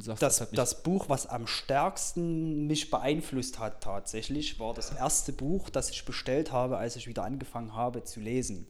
[0.00, 5.32] sagst, das, mich- das Buch, was am stärksten mich beeinflusst hat tatsächlich, war das erste
[5.32, 8.66] Buch, das ich bestellt habe, als ich wieder angefangen habe zu lesen.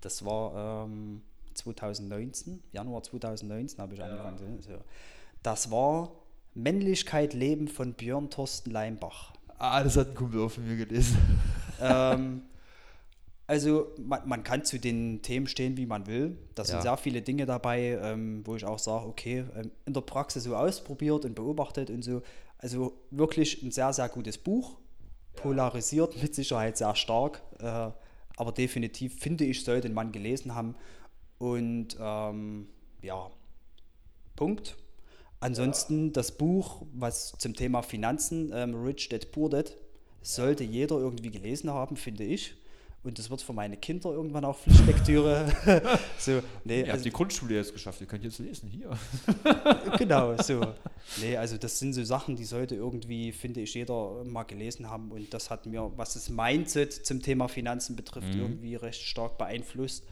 [0.00, 1.22] Das war ähm,
[1.54, 4.38] 2019, Januar 2019 habe ich angefangen.
[4.60, 4.70] So.
[5.42, 6.10] Das war
[6.54, 9.32] Männlichkeit leben von Björn Thorsten Leimbach.
[9.58, 11.16] Ah, das hat ein Kumpel auch von mir gelesen.
[11.80, 12.42] ähm,
[13.46, 16.36] also man, man kann zu den Themen stehen, wie man will.
[16.54, 16.82] Da sind Ja.
[16.82, 20.56] sehr viele Dinge dabei, ähm, wo ich auch sage, okay, ähm, in der Praxis so
[20.56, 22.22] ausprobiert und beobachtet und so.
[22.58, 24.78] Also wirklich ein sehr, sehr gutes Buch.
[25.34, 27.42] Polarisiert mit Sicherheit sehr stark.
[27.60, 27.90] Äh,
[28.38, 30.74] aber definitiv finde ich, sollte man gelesen haben.
[31.38, 32.68] Und ähm,
[33.02, 33.30] ja,
[34.34, 34.76] Punkt.
[35.40, 39.76] Ansonsten das Buch, was zum Thema Finanzen, ähm, Rich Dad Poor Dad,
[40.22, 42.56] sollte jeder irgendwie gelesen haben, finde ich.
[43.06, 45.46] Und das wird für meine Kinder irgendwann auch Pflichtlektüre.
[46.18, 48.90] so, nee, Ihr habt also, die Grundschule jetzt geschafft, ihr könnt jetzt lesen, hier.
[49.98, 50.60] genau, so.
[51.20, 55.12] Nee, also das sind so Sachen, die sollte irgendwie, finde ich, jeder mal gelesen haben.
[55.12, 58.40] Und das hat mir, was das Mindset zum Thema Finanzen betrifft, Mhm.
[58.40, 60.04] irgendwie recht stark beeinflusst.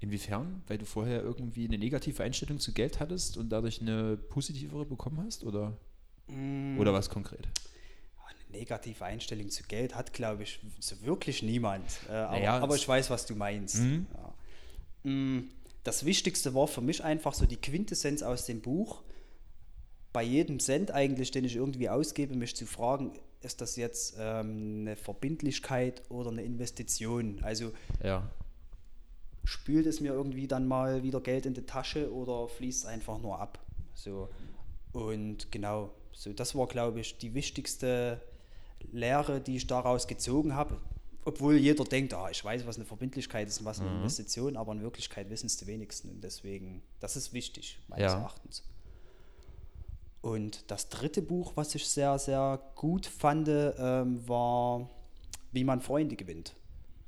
[0.00, 0.62] Inwiefern?
[0.66, 5.22] Weil du vorher irgendwie eine negative Einstellung zu Geld hattest und dadurch eine positivere bekommen
[5.24, 5.44] hast?
[5.44, 5.72] Oder,
[6.28, 6.78] Mm.
[6.78, 7.48] oder was konkret?
[8.54, 11.84] Negative Einstellung zu Geld hat, glaube ich, so wirklich niemand.
[12.08, 13.76] Äh, aber, Naja, aber ich weiß, was du meinst.
[13.76, 14.06] Mhm.
[15.04, 15.10] Ja.
[15.10, 15.48] Mm,
[15.84, 19.02] Das Wichtigste war für mich einfach so die Quintessenz aus dem Buch.
[20.14, 23.12] Bei jedem Cent eigentlich, den ich irgendwie ausgebe, mich zu fragen,
[23.42, 27.40] ist das jetzt ähm, eine Verbindlichkeit oder eine Investition?
[27.42, 28.30] Also Ja.
[29.44, 33.18] spült es mir irgendwie dann mal wieder Geld in die Tasche oder fließt es einfach
[33.18, 33.58] nur ab?
[33.94, 34.28] So.
[34.92, 38.20] Und genau, so das war, glaube ich, die wichtigste
[38.92, 40.76] Lehre, die ich daraus gezogen habe.
[41.26, 43.96] Obwohl jeder denkt, ah, ich weiß, was eine Verbindlichkeit ist und was eine Mhm.
[43.98, 46.10] Investition, aber in Wirklichkeit wissen es die wenigsten.
[46.10, 48.18] Und deswegen, das ist wichtig, meines Ja.
[48.18, 48.62] Erachtens.
[50.20, 54.88] Und das dritte Buch, was ich sehr, sehr gut fand, ähm, war
[55.52, 56.52] Wie man Freunde gewinnt.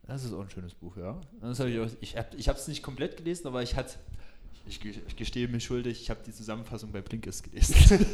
[0.06, 1.20] Das ist auch ein schönes Buch, ja.
[1.40, 2.16] Das hab ich auch, ich
[2.48, 3.98] habe es nicht komplett gelesen, aber ich hatte,
[4.68, 7.74] ich, ich gestehe mir schuldig, ich habe die Zusammenfassung bei Blinkist gelesen.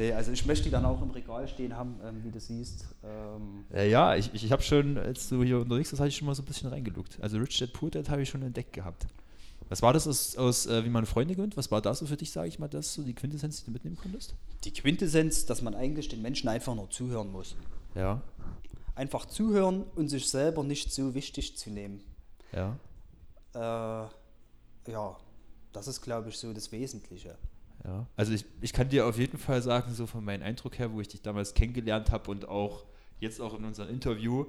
[0.00, 2.86] nee, also ich möchte die dann auch im Regal stehen haben, ähm, wie du siehst.
[3.04, 6.16] Ähm ja, ja, ich, ich, ich habe schon, als du hier unterwegs warst, habe ich
[6.16, 7.18] schon mal so ein bisschen reingeluckt.
[7.20, 9.06] Also Rich Dad Poor Dad habe ich schon entdeckt gehabt.
[9.68, 11.56] Was war das aus, aus äh, wie man Freunde gewinnt?
[11.56, 13.70] Was war das so für dich, sage ich mal, das so die Quintessenz, die du
[13.70, 14.34] mitnehmen konntest?
[14.64, 17.54] Die Quintessenz, dass man eigentlich den Menschen einfach nur zuhören muss.
[17.94, 18.22] Ja.
[18.96, 22.00] Einfach zuhören und sich selber nicht so wichtig zu nehmen.
[22.52, 22.76] Ja.
[23.54, 25.16] Äh, ja,
[25.72, 27.36] das ist, glaube ich, so das Wesentliche.
[27.84, 30.92] Ja, also ich, ich kann dir auf jeden Fall sagen, so von meinem Eindruck her,
[30.92, 32.84] wo ich dich damals kennengelernt habe und auch
[33.20, 34.46] jetzt auch in unserem Interview,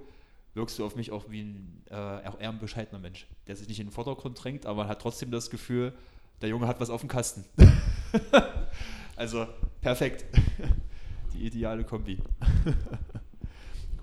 [0.54, 3.68] wirkst du auf mich auch wie ein äh, auch eher ein bescheidener Mensch, der sich
[3.68, 5.94] nicht in den Vordergrund drängt, aber hat trotzdem das Gefühl,
[6.42, 7.46] der Junge hat was auf dem Kasten.
[9.16, 9.48] also
[9.80, 10.26] perfekt.
[11.34, 12.18] Die ideale Kombi.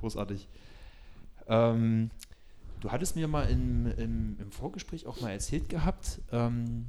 [0.01, 0.49] Großartig.
[1.49, 2.11] Ähm,
[2.81, 6.87] du hattest mir mal im, im, im, Vorgespräch auch mal erzählt gehabt, ähm,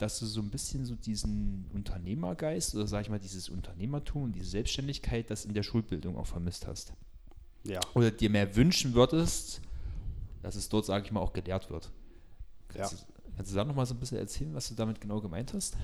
[0.00, 4.32] dass du so ein bisschen so diesen Unternehmergeist oder sag ich mal dieses Unternehmertum und
[4.32, 6.92] diese Selbstständigkeit, das in der Schulbildung auch vermisst hast.
[7.64, 7.80] Ja.
[7.94, 9.60] Oder dir mehr wünschen würdest,
[10.42, 11.90] dass es dort, sage ich mal, auch gelehrt wird.
[12.68, 12.98] Kannst, ja.
[12.98, 15.76] du, kannst du da nochmal so ein bisschen erzählen, was du damit genau gemeint hast?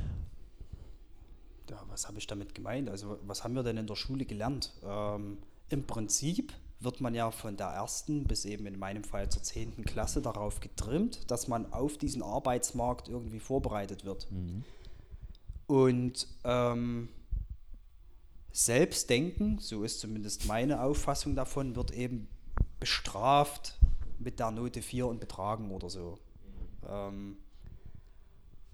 [1.69, 2.89] Ja, was habe ich damit gemeint?
[2.89, 4.73] Also, was haben wir denn in der Schule gelernt?
[4.85, 5.39] Ähm,
[5.69, 9.85] Im Prinzip wird man ja von der ersten bis eben in meinem Fall zur zehnten
[9.85, 14.31] Klasse darauf getrimmt, dass man auf diesen Arbeitsmarkt irgendwie vorbereitet wird.
[14.31, 14.65] Mhm.
[15.67, 17.09] Und ähm,
[18.53, 22.29] Selbstdenken, so ist zumindest meine Auffassung davon, wird eben
[22.79, 23.79] bestraft
[24.19, 26.19] mit der Note 4 und Betragen oder so.
[26.89, 27.39] Ähm,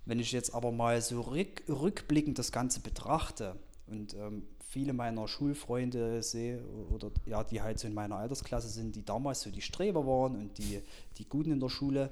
[0.04, 3.56] wenn ich jetzt aber mal so rück, rückblickend das Ganze betrachte
[3.86, 8.96] und ähm, viele meiner Schulfreunde sehe oder ja, die halt so in meiner Altersklasse sind,
[8.96, 10.80] die damals so die Streber waren und die,
[11.18, 12.10] die Guten in der Schule,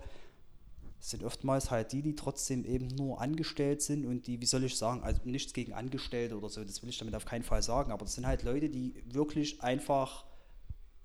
[0.98, 4.76] sind oftmals halt die, die trotzdem eben nur angestellt sind und die, wie soll ich
[4.76, 7.90] sagen, also nichts gegen Angestellte oder so, das will ich damit auf keinen Fall sagen,
[7.90, 10.26] aber das sind halt Leute, die wirklich einfach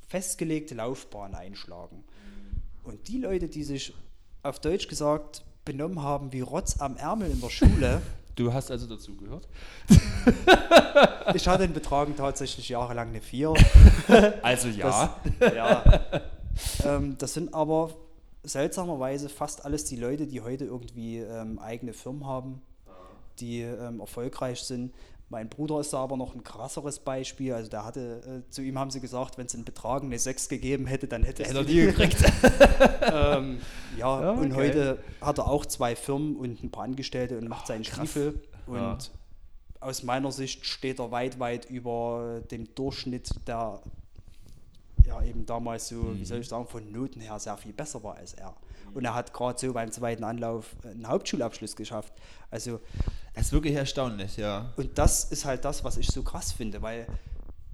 [0.07, 2.03] festgelegte Laufbahnen einschlagen.
[2.83, 3.93] Und die Leute, die sich
[4.43, 8.01] auf Deutsch gesagt benommen haben wie Rotz am Ärmel in der Schule,
[8.35, 9.47] Du hast also dazu gehört?
[11.33, 13.53] ich hatte in Betragen tatsächlich jahrelang eine 4.
[14.41, 15.17] Also ja.
[15.39, 15.83] Das, ja.
[16.83, 17.91] Ähm, das sind aber
[18.43, 22.61] seltsamerweise fast alles die Leute, die heute irgendwie ähm, eigene Firmen haben,
[23.39, 24.93] die ähm, erfolgreich sind.
[25.29, 27.53] Mein Bruder ist da aber noch ein krasseres Beispiel.
[27.53, 30.49] Also der hatte, äh, zu ihm haben sie gesagt, wenn es in Betragen eine 6
[30.49, 32.17] gegeben hätte, dann hätte er die gekriegt.
[33.01, 33.59] ähm,
[33.97, 34.39] ja, ja okay.
[34.41, 38.39] und heute hat er auch zwei Firmen und ein paar Angestellte und macht seinen Stiefel.
[38.67, 38.97] Und ja.
[39.79, 43.81] aus meiner Sicht steht er weit, weit über dem Durchschnitt der
[45.05, 46.19] ja eben damals so, mhm.
[46.19, 48.55] wie soll ich sagen, von Noten her sehr viel besser war als er.
[48.93, 52.13] Und er hat gerade so beim zweiten Anlauf einen Hauptschulabschluss geschafft.
[52.49, 52.79] Also
[53.33, 54.73] das ist wirklich erstaunlich, ja.
[54.77, 57.07] Und das ist halt das, was ich so krass finde, weil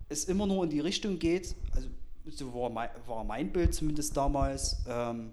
[0.09, 1.87] es immer nur in die Richtung geht, also
[2.27, 5.31] so war mein, war mein Bild zumindest damals, ähm,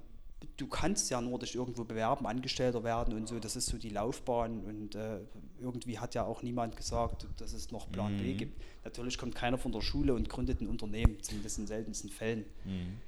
[0.57, 3.91] du kannst ja nur dich irgendwo bewerben, Angestellter werden und so, das ist so die
[3.91, 5.21] Laufbahn und äh,
[5.61, 8.23] irgendwie hat ja auch niemand gesagt, dass es noch Plan mhm.
[8.23, 8.63] B gibt.
[8.85, 12.45] Natürlich kommt keiner von der Schule und gründet ein Unternehmen, zumindest in seltensten Fällen.
[12.65, 12.99] Mhm.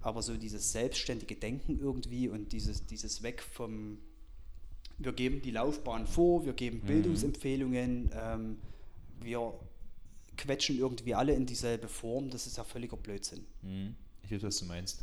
[0.00, 3.98] Aber so dieses selbstständige Denken irgendwie und dieses, dieses Weg vom,
[4.98, 6.86] wir geben die Laufbahn vor, wir geben mhm.
[6.86, 8.58] Bildungsempfehlungen, ähm,
[9.20, 9.54] wir
[10.36, 13.44] quetschen irgendwie alle in dieselbe Form, das ist ja völliger Blödsinn.
[13.62, 13.94] Mhm.
[14.22, 15.02] Ich weiß, was du meinst.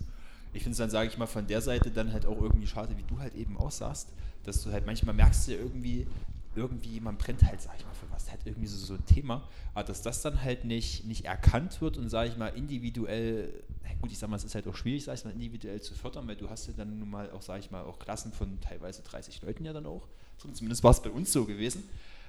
[0.54, 2.98] Ich finde es dann, sage ich mal, von der Seite dann halt auch irgendwie schade,
[2.98, 4.10] wie du halt eben auch sagst,
[4.44, 6.08] dass du halt manchmal merkst du ja irgendwie,
[6.56, 9.48] irgendwie, man brennt halt, sag ich mal, für was, halt irgendwie so, so ein Thema,
[9.74, 13.64] aber dass das dann halt nicht, nicht erkannt wird und, sage ich mal, individuell,
[14.02, 16.28] gut, ich sag mal, es ist halt auch schwierig, sag ich mal, individuell zu fördern,
[16.28, 19.02] weil du hast ja dann nun mal auch, sage ich mal, auch Klassen von teilweise
[19.04, 20.08] 30 Leuten ja dann auch,
[20.38, 21.84] zumindest war es bei uns so gewesen,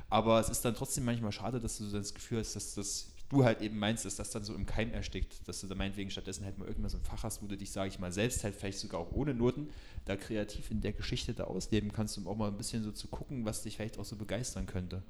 [0.08, 3.08] aber es ist dann trotzdem manchmal schade, dass du so das Gefühl hast, dass das
[3.28, 6.10] du halt eben meinst, dass das dann so im Keim erstickt, dass du da meinetwegen
[6.10, 8.44] stattdessen halt mal irgendwann so ein Fach hast, wo du dich, sage ich mal, selbst
[8.44, 9.68] halt vielleicht sogar auch ohne Noten
[10.04, 13.08] da kreativ in der Geschichte da ausleben kannst, um auch mal ein bisschen so zu
[13.08, 15.02] gucken, was dich vielleicht auch so begeistern könnte.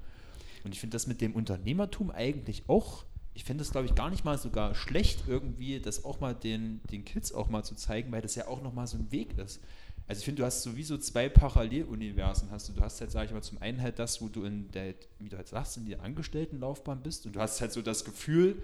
[0.64, 3.04] Und ich finde das mit dem Unternehmertum eigentlich auch,
[3.36, 6.80] ich finde das glaube ich gar nicht mal sogar schlecht irgendwie, das auch mal den,
[6.90, 9.60] den Kids auch mal zu zeigen, weil das ja auch nochmal so ein Weg ist.
[10.08, 12.50] Also ich finde, du hast sowieso zwei Paralleluniversen.
[12.50, 14.70] Hast du, du hast halt, sage ich mal, zum einen halt das, wo du in
[14.70, 18.04] der, wie du halt sagst, in der Angestelltenlaufbahn bist und du hast halt so das
[18.04, 18.62] Gefühl,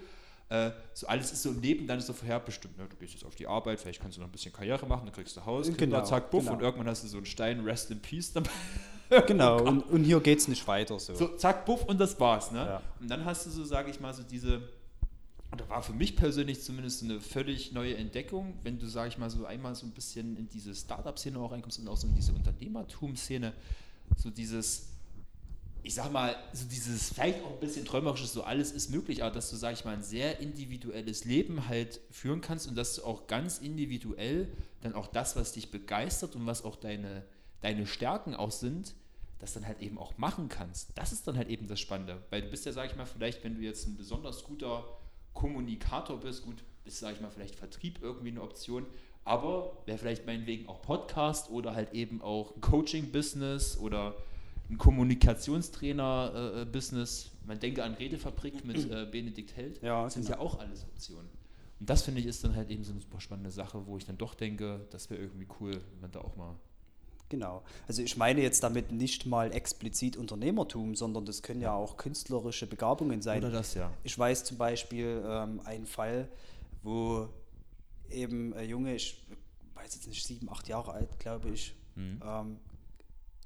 [0.53, 2.77] äh, so alles ist so im Leben dann ist so vorherbestimmt.
[2.77, 2.87] Ne?
[2.87, 5.13] Du gehst jetzt auf die Arbeit, vielleicht kannst du noch ein bisschen Karriere machen, dann
[5.13, 6.53] kriegst du Haus, Kinder, genau, zack, buff genau.
[6.53, 8.49] und irgendwann hast du so einen Stein, Rest in Peace dabei.
[9.27, 11.15] genau, und, und, hier geht es nicht weiter so.
[11.15, 11.35] so.
[11.37, 12.51] Zack, buff und das war's.
[12.51, 12.59] Ne?
[12.59, 12.81] Ja.
[12.99, 14.61] Und dann hast du so, sage ich mal, so diese
[15.55, 19.29] da war für mich persönlich zumindest eine völlig neue Entdeckung, wenn du, sag ich mal,
[19.29, 22.33] so einmal so ein bisschen in diese Startup-Szene auch reinkommst und auch so in diese
[22.33, 23.53] Unternehmertum-Szene,
[24.17, 24.92] so dieses,
[25.83, 29.35] ich sag mal, so dieses vielleicht auch ein bisschen träumerisches, so alles ist möglich, aber
[29.35, 33.03] dass du, sag ich mal, ein sehr individuelles Leben halt führen kannst und dass du
[33.03, 34.47] auch ganz individuell
[34.81, 37.23] dann auch das, was dich begeistert und was auch deine,
[37.61, 38.95] deine Stärken auch sind,
[39.39, 40.97] das dann halt eben auch machen kannst.
[40.97, 43.43] Das ist dann halt eben das Spannende, weil du bist ja, sag ich mal, vielleicht,
[43.43, 44.85] wenn du jetzt ein besonders guter
[45.33, 48.85] Kommunikator bist, gut, ist, sag ich mal, vielleicht Vertrieb irgendwie eine Option,
[49.25, 54.15] aber wäre vielleicht meinetwegen auch Podcast oder halt eben auch Coaching-Business oder
[54.69, 57.25] ein Kommunikationstrainer-Business.
[57.25, 59.81] Äh, Man denke an Redefabrik mit äh, Benedikt Held.
[59.81, 60.37] Ja, das sind genau.
[60.37, 61.29] ja auch alles Optionen.
[61.79, 64.05] Und das finde ich ist dann halt eben so eine super spannende Sache, wo ich
[64.05, 66.55] dann doch denke, das wäre irgendwie cool, wenn man da auch mal.
[67.29, 67.63] Genau.
[67.87, 71.97] Also ich meine jetzt damit nicht mal explizit Unternehmertum, sondern das können ja, ja auch
[71.97, 73.39] künstlerische Begabungen sein.
[73.39, 73.91] Oder das, ja.
[74.03, 76.29] Ich weiß zum Beispiel ähm, einen Fall,
[76.83, 77.27] wo
[78.09, 79.25] eben ein Junge, ich
[79.73, 82.21] weiß jetzt nicht, sieben, acht Jahre alt, glaube ich, mhm.
[82.23, 82.57] ähm,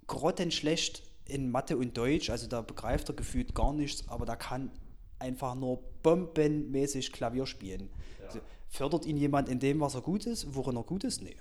[0.08, 4.72] grottenschlecht in Mathe und Deutsch, also da begreift er gefühlt gar nichts, aber da kann
[5.20, 7.90] einfach nur bombenmäßig Klavier spielen.
[8.20, 8.28] Ja.
[8.28, 8.40] Also,
[8.70, 11.22] fördert ihn jemand in dem, was er gut ist, worin er gut ist?
[11.22, 11.36] Nee.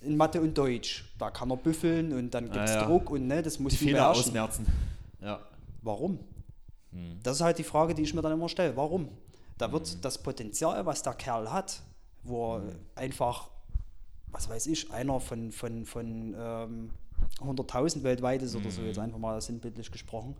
[0.00, 2.86] In Mathe und Deutsch, da kann er büffeln und dann gibt es ah, ja.
[2.86, 4.66] Druck und ne, das muss die Fehler ausmerzen.
[5.20, 5.40] Ja.
[5.82, 6.18] Warum?
[6.90, 7.18] Hm.
[7.22, 8.76] Das ist halt die Frage, die ich mir dann immer stelle.
[8.76, 9.08] Warum?
[9.58, 10.00] Da wird hm.
[10.00, 11.82] das Potenzial, was der Kerl hat,
[12.24, 12.78] wo er hm.
[12.96, 13.48] einfach,
[14.32, 16.90] was weiß ich, einer von, von, von ähm,
[17.40, 19.04] 100.000 weltweit ist oder so, jetzt mhm.
[19.04, 20.36] einfach mal sinnbildlich gesprochen,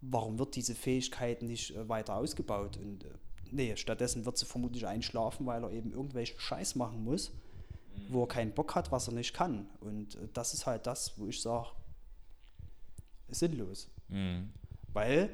[0.00, 2.76] warum wird diese Fähigkeit nicht äh, weiter ausgebaut?
[2.76, 3.08] Und äh,
[3.50, 8.12] nee, stattdessen wird sie vermutlich einschlafen, weil er eben irgendwelchen Scheiß machen muss, mhm.
[8.12, 9.68] wo er keinen Bock hat, was er nicht kann.
[9.80, 11.68] Und äh, das ist halt das, wo ich sage,
[13.28, 13.88] sinnlos.
[14.08, 14.52] Mhm.
[14.92, 15.30] Weil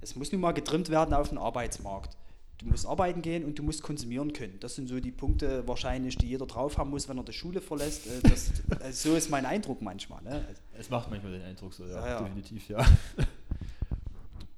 [0.00, 2.16] es muss nun mal getrimmt werden auf den Arbeitsmarkt
[2.58, 4.58] du musst arbeiten gehen und du musst konsumieren können.
[4.60, 7.60] Das sind so die Punkte wahrscheinlich, die jeder drauf haben muss, wenn er die Schule
[7.60, 8.06] verlässt.
[8.06, 10.22] Äh, das, also so ist mein Eindruck manchmal.
[10.22, 10.44] Ne?
[10.78, 12.22] Es macht manchmal den Eindruck so, ja, ja, ja.
[12.22, 12.84] definitiv, ja.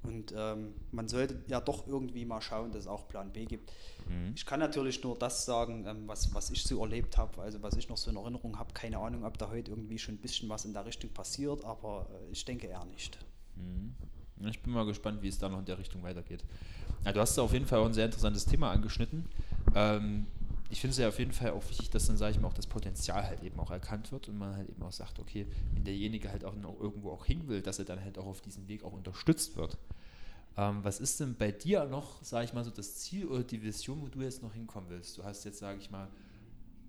[0.03, 3.73] Und ähm, man sollte ja doch irgendwie mal schauen, dass es auch Plan B gibt.
[4.07, 4.31] Mhm.
[4.35, 7.75] Ich kann natürlich nur das sagen, ähm, was, was ich so erlebt habe, also was
[7.75, 8.73] ich noch so in Erinnerung habe.
[8.73, 12.07] Keine Ahnung, ob da heute irgendwie schon ein bisschen was in der Richtung passiert, aber
[12.09, 13.17] äh, ich denke eher nicht.
[13.55, 13.95] Mhm.
[14.47, 16.43] Ich bin mal gespannt, wie es da noch in der Richtung weitergeht.
[17.05, 19.25] Ja, du hast da auf jeden Fall auch ein sehr interessantes Thema angeschnitten.
[19.75, 20.27] Ähm,
[20.69, 22.53] ich finde es ja auf jeden Fall auch wichtig, dass dann, sage ich mal, auch
[22.53, 25.85] das Potenzial halt eben auch erkannt wird und man halt eben auch sagt, okay, wenn
[25.85, 28.83] derjenige halt auch irgendwo auch hin will, dass er dann halt auch auf diesem Weg
[28.83, 29.77] auch unterstützt wird.
[30.57, 33.61] Ähm, was ist denn bei dir noch, sage ich mal, so das Ziel oder die
[33.61, 35.17] Vision, wo du jetzt noch hinkommen willst?
[35.17, 36.09] Du hast jetzt, sage ich mal,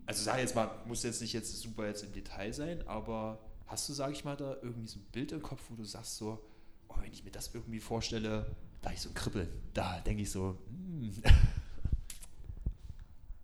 [0.07, 3.89] also sag jetzt mal, muss jetzt nicht jetzt super jetzt im Detail sein, aber hast
[3.89, 6.43] du, sage ich mal, da irgendwie so ein Bild im Kopf, wo du sagst so,
[6.89, 8.47] oh, wenn ich mir das irgendwie vorstelle,
[8.83, 9.49] da ich so kribbeln.
[9.75, 10.57] Da denke ich so,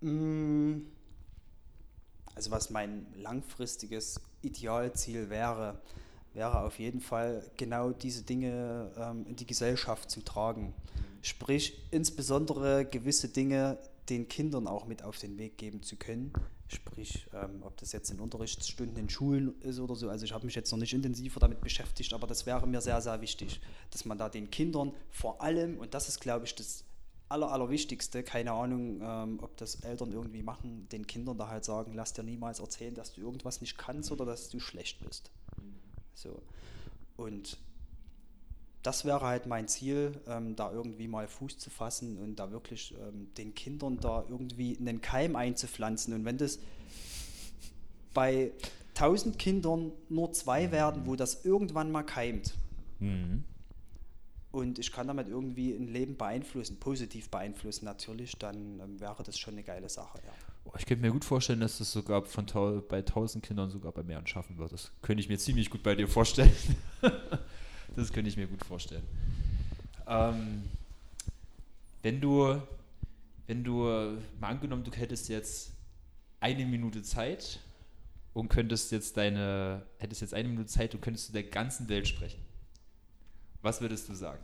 [0.01, 0.82] mm.
[2.35, 5.80] Also was mein langfristiges Idealziel wäre,
[6.32, 10.74] wäre auf jeden Fall genau diese Dinge ähm, in die Gesellschaft zu tragen.
[11.22, 13.78] Sprich, insbesondere gewisse Dinge
[14.09, 16.32] den Kindern auch mit auf den Weg geben zu können,
[16.75, 20.09] Sprich, ähm, ob das jetzt in Unterrichtsstunden in Schulen ist oder so.
[20.09, 23.01] Also ich habe mich jetzt noch nicht intensiver damit beschäftigt, aber das wäre mir sehr,
[23.01, 23.61] sehr wichtig,
[23.91, 26.85] dass man da den Kindern vor allem, und das ist, glaube ich, das
[27.29, 31.93] Aller, Allerwichtigste, keine Ahnung, ähm, ob das Eltern irgendwie machen, den Kindern da halt sagen,
[31.95, 35.31] lass dir niemals erzählen, dass du irgendwas nicht kannst oder dass du schlecht bist.
[36.14, 36.43] So.
[37.16, 37.57] Und
[38.85, 42.95] das wäre halt mein Ziel, ähm, da irgendwie mal Fuß zu fassen und da wirklich
[43.01, 46.12] ähm, den Kindern da irgendwie einen Keim einzupflanzen.
[46.12, 46.59] Und wenn das
[48.12, 48.53] bei
[48.91, 52.55] 1000 Kindern nur zwei werden, wo das irgendwann mal keimt,
[53.01, 53.45] mhm.
[54.53, 59.39] und ich kann damit irgendwie ein Leben beeinflussen, positiv beeinflussen natürlich, dann ähm, wäre das
[59.39, 60.18] schon eine geile Sache.
[60.26, 60.32] Ja.
[60.78, 62.47] Ich könnte mir gut vorstellen, dass das sogar von
[62.89, 64.72] bei 1000 Kindern sogar bei mehr schaffen wird.
[64.72, 66.53] Das könnte ich mir ziemlich gut bei dir vorstellen.
[67.97, 69.05] Das könnte ich mir gut vorstellen.
[70.07, 70.65] Ähm,
[72.03, 72.61] wenn du,
[73.47, 75.73] wenn du, mal angenommen, du hättest jetzt
[76.41, 77.61] eine Minute Zeit
[78.35, 82.07] und könntest jetzt deine, hättest jetzt eine Minute Zeit und könntest zu der ganzen Welt
[82.07, 82.43] sprechen.
[83.63, 84.43] Was würdest du sagen?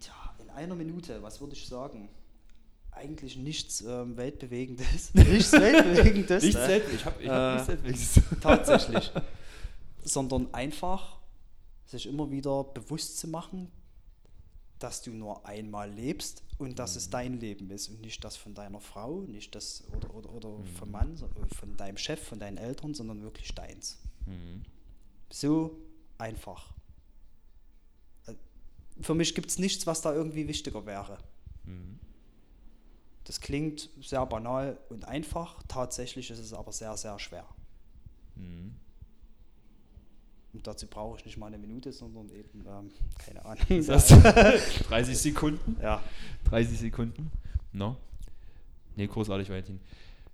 [0.00, 2.08] Tja, in einer Minute, was würde ich sagen?
[2.94, 5.14] Eigentlich nichts ähm, Weltbewegendes.
[5.14, 6.42] nichts Weltbewegendes.
[6.42, 6.68] nichts ne?
[6.68, 6.94] Weltbewegendes.
[6.94, 8.20] Ich habe ich hab äh, nichts Weltbewegendes.
[8.40, 9.12] Tatsächlich.
[10.02, 11.18] Sondern einfach
[11.86, 13.70] sich immer wieder bewusst zu machen,
[14.78, 17.12] dass du nur einmal lebst und dass es mhm.
[17.12, 20.66] dein Leben ist und nicht das von deiner Frau, nicht das oder, oder, oder mhm.
[20.66, 23.98] vom Mann, äh, von deinem Chef, von deinen Eltern, sondern wirklich deins.
[24.26, 24.62] Mhm.
[25.30, 25.78] So
[26.18, 26.72] einfach.
[28.26, 28.34] Äh,
[29.00, 31.18] für mich gibt es nichts, was da irgendwie wichtiger wäre.
[31.64, 31.98] Mhm.
[33.24, 37.46] Das klingt sehr banal und einfach, tatsächlich ist es aber sehr, sehr schwer.
[38.36, 38.74] Mhm.
[40.52, 43.64] Und dazu brauche ich nicht mal eine Minute, sondern eben, ähm, keine Ahnung.
[43.68, 45.76] 30 Sekunden?
[45.82, 46.00] Ja.
[46.44, 47.30] 30 Sekunden?
[47.72, 47.96] No?
[48.94, 49.80] Nee, großartig, Valentin.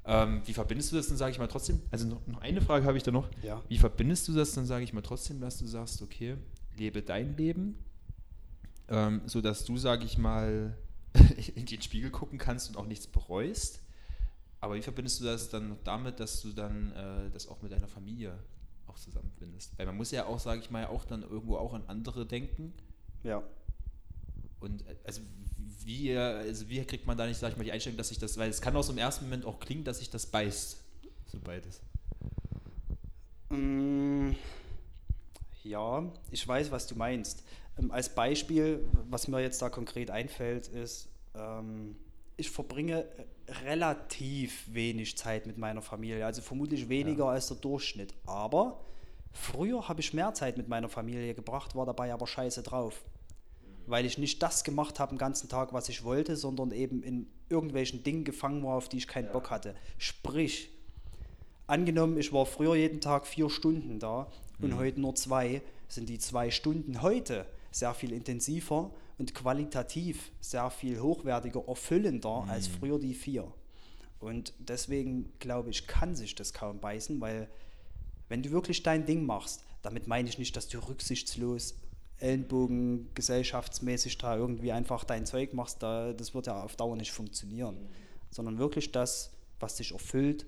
[0.04, 1.80] Ähm, wie verbindest du das dann, sage ich mal, trotzdem?
[1.90, 3.28] Also noch, noch eine Frage habe ich da noch.
[3.42, 3.62] Ja.
[3.68, 6.36] Wie verbindest du das dann, sage ich mal, trotzdem, dass du sagst, okay,
[6.76, 7.78] lebe dein Leben,
[8.88, 10.76] ähm, sodass du, sage ich mal,
[11.54, 13.80] in den Spiegel gucken kannst und auch nichts bereust?
[14.60, 17.88] Aber wie verbindest du das dann damit, dass du dann äh, das auch mit deiner
[17.88, 18.38] Familie
[18.86, 19.78] auch zusammenfindest?
[19.78, 22.74] Weil man muss ja auch, sage ich mal, auch dann irgendwo auch an andere denken.
[23.22, 23.42] Ja.
[24.60, 25.22] Und äh, also
[25.84, 28.36] wie, also wie kriegt man da nicht, sag ich mal, die Einstellung, dass sich das,
[28.36, 30.78] weil es kann aus dem ersten Moment auch klingen, dass sich das beißt,
[31.26, 31.80] so beides.
[33.48, 34.32] Mm,
[35.64, 37.42] ja, ich weiß, was du meinst.
[37.78, 41.96] Ähm, als Beispiel, was mir jetzt da konkret einfällt, ist, ähm,
[42.36, 43.04] ich verbringe
[43.64, 47.30] relativ wenig Zeit mit meiner Familie, also vermutlich weniger ja.
[47.32, 48.14] als der Durchschnitt.
[48.26, 48.80] Aber
[49.32, 53.04] früher habe ich mehr Zeit mit meiner Familie gebracht, war dabei aber scheiße drauf
[53.90, 57.26] weil ich nicht das gemacht habe den ganzen Tag, was ich wollte, sondern eben in
[57.48, 59.32] irgendwelchen Dingen gefangen war, auf die ich keinen ja.
[59.32, 59.74] Bock hatte.
[59.98, 60.70] Sprich,
[61.66, 64.78] angenommen, ich war früher jeden Tag vier Stunden da und mhm.
[64.78, 71.00] heute nur zwei, sind die zwei Stunden heute sehr viel intensiver und qualitativ sehr viel
[71.00, 72.50] hochwertiger, erfüllender mhm.
[72.50, 73.52] als früher die vier.
[74.18, 77.48] Und deswegen glaube ich, kann sich das kaum beißen, weil
[78.28, 81.74] wenn du wirklich dein Ding machst, damit meine ich nicht, dass du rücksichtslos
[82.18, 87.12] Ellenbogen gesellschaftsmäßig da irgendwie einfach dein Zeug machst, da, das wird ja auf Dauer nicht
[87.12, 87.76] funktionieren.
[88.30, 90.46] Sondern wirklich das, was dich erfüllt,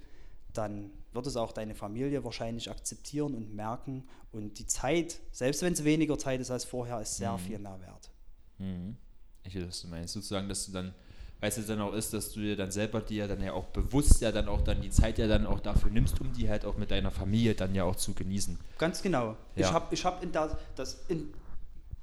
[0.53, 4.05] dann wird es auch deine Familie wahrscheinlich akzeptieren und merken.
[4.33, 7.39] Und die Zeit, selbst wenn es weniger Zeit ist als vorher, ist sehr mhm.
[7.39, 8.11] viel mehr wert.
[8.59, 8.97] Mhm.
[9.45, 10.15] Ich weiß, was du meinst.
[10.15, 10.95] Sozusagen, dass du dann,
[11.41, 14.21] weißt du, dann auch ist, dass du dir dann selber dir dann ja auch bewusst
[14.21, 16.77] ja dann auch dann die Zeit ja dann auch dafür nimmst, um die halt auch
[16.77, 18.59] mit deiner Familie dann ja auch zu genießen.
[18.79, 19.37] Ganz genau.
[19.57, 19.67] Ja.
[19.67, 21.35] Ich habe ich hab in, der, das in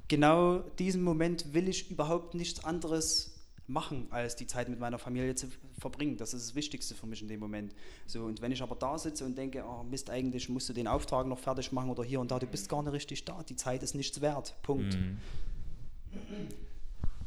[0.07, 3.38] genau diesen Moment will ich überhaupt nichts anderes
[3.69, 5.47] machen, als die Zeit mit meiner Familie zu
[5.79, 6.17] verbringen.
[6.17, 7.73] Das ist das Wichtigste für mich in dem Moment.
[8.07, 10.87] So, und wenn ich aber da sitze und denke, oh Mist, eigentlich musst du den
[10.87, 13.55] Auftrag noch fertig machen oder hier und da, du bist gar nicht richtig da, die
[13.55, 14.55] Zeit ist nichts wert.
[14.63, 14.97] Punkt.
[14.97, 15.17] Mhm.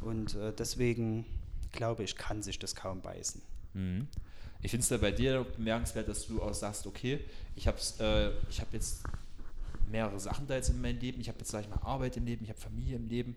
[0.01, 1.25] Und äh, deswegen
[1.71, 3.41] glaube ich, kann sich das kaum beißen.
[3.75, 4.09] Mhm.
[4.63, 7.21] Ich finde es da bei dir bemerkenswert, dass du auch sagst, okay,
[7.57, 8.31] ich habe äh,
[8.61, 9.03] hab jetzt
[9.91, 11.21] mehrere Sachen da jetzt in meinem Leben.
[11.21, 13.37] Ich habe jetzt, sag ich mal, Arbeit im Leben, ich habe Familie im Leben,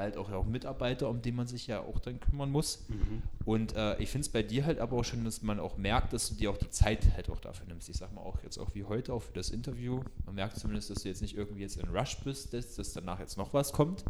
[0.00, 2.86] bald auch, auch Mitarbeiter, um die man sich ja auch dann kümmern muss.
[2.88, 3.22] Mhm.
[3.44, 6.14] Und äh, ich finde es bei dir halt aber auch schon, dass man auch merkt,
[6.14, 7.90] dass du dir auch die Zeit halt auch dafür nimmst.
[7.90, 10.00] Ich sag mal auch jetzt auch wie heute, auch für das Interview.
[10.24, 13.20] Man merkt zumindest, dass du jetzt nicht irgendwie jetzt in Rush bist, dass, dass danach
[13.20, 14.04] jetzt noch was kommt.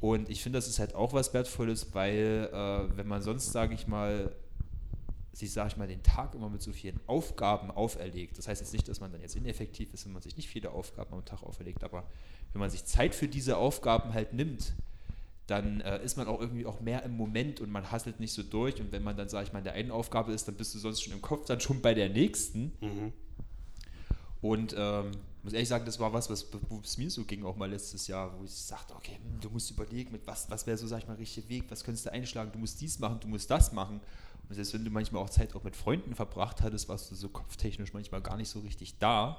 [0.00, 3.74] Und ich finde, das ist halt auch was Wertvolles, weil äh, wenn man sonst, sage
[3.74, 4.34] ich mal,
[5.32, 8.36] sich, sage ich mal, den Tag immer mit so vielen Aufgaben auferlegt.
[8.36, 10.72] Das heißt jetzt nicht, dass man dann jetzt ineffektiv ist, wenn man sich nicht viele
[10.72, 12.04] Aufgaben am Tag auferlegt, aber
[12.52, 14.74] wenn man sich Zeit für diese Aufgaben halt nimmt,
[15.46, 18.42] dann äh, ist man auch irgendwie auch mehr im Moment und man hasselt nicht so
[18.42, 18.80] durch.
[18.80, 20.78] Und wenn man dann, sage ich mal, in der einen Aufgabe ist, dann bist du
[20.78, 22.72] sonst schon im Kopf dann schon bei der nächsten.
[22.80, 23.12] Mhm.
[24.40, 27.56] Und ähm, muss ehrlich sagen, das war was, was wo es mir so ging, auch
[27.56, 30.78] mal letztes Jahr, wo ich sagte, okay, hm, du musst überlegen, mit was, was wäre
[30.78, 33.28] so, sag ich mal, richtige Weg, was könntest du einschlagen, du musst dies machen, du
[33.28, 34.00] musst das machen.
[34.48, 37.28] Und selbst wenn du manchmal auch Zeit auch mit Freunden verbracht hattest, warst du so
[37.28, 39.38] kopftechnisch manchmal gar nicht so richtig da,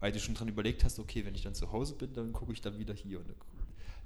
[0.00, 2.52] weil du schon dran überlegt hast, okay, wenn ich dann zu Hause bin, dann gucke
[2.52, 3.18] ich dann wieder hier.
[3.18, 3.26] Und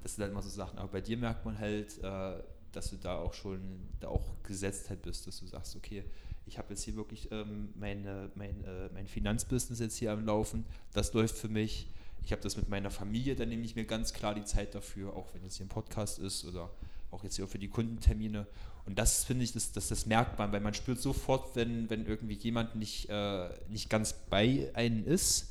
[0.03, 0.77] das sind halt immer so Sachen.
[0.79, 2.41] Aber bei dir merkt man halt, äh,
[2.71, 3.59] dass du da auch schon
[3.99, 6.03] da auch gesetzt halt bist, dass du sagst, okay,
[6.45, 10.65] ich habe jetzt hier wirklich ähm, meine, mein, äh, mein Finanzbusiness jetzt hier am Laufen,
[10.93, 11.87] das läuft für mich.
[12.23, 15.15] Ich habe das mit meiner Familie, dann nehme ich mir ganz klar die Zeit dafür,
[15.15, 16.69] auch wenn jetzt hier ein Podcast ist oder
[17.09, 18.47] auch jetzt hier für die Kundentermine.
[18.85, 22.05] Und das finde ich, das, das, das merkt man, weil man spürt sofort, wenn, wenn
[22.05, 25.50] irgendwie jemand nicht, äh, nicht ganz bei einem ist,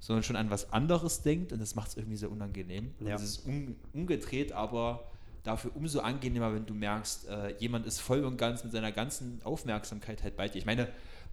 [0.00, 2.92] sondern schon an was anderes denkt und das macht es irgendwie sehr unangenehm.
[3.00, 3.16] Ja.
[3.16, 5.04] Es ist un, umgedreht, aber
[5.42, 9.40] dafür umso angenehmer, wenn du merkst, äh, jemand ist voll und ganz mit seiner ganzen
[9.44, 10.58] Aufmerksamkeit halt bei dir.
[10.58, 10.88] Ich meine,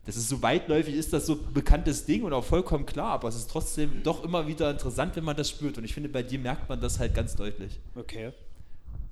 [0.05, 3.27] das ist so weitläufig, ist das so ein bekanntes Ding und auch vollkommen klar, aber
[3.27, 5.77] es ist trotzdem doch immer wieder interessant, wenn man das spürt.
[5.77, 7.79] Und ich finde, bei dir merkt man das halt ganz deutlich.
[7.95, 8.31] Okay.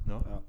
[0.08, 0.22] Ja.
[0.30, 0.44] ja.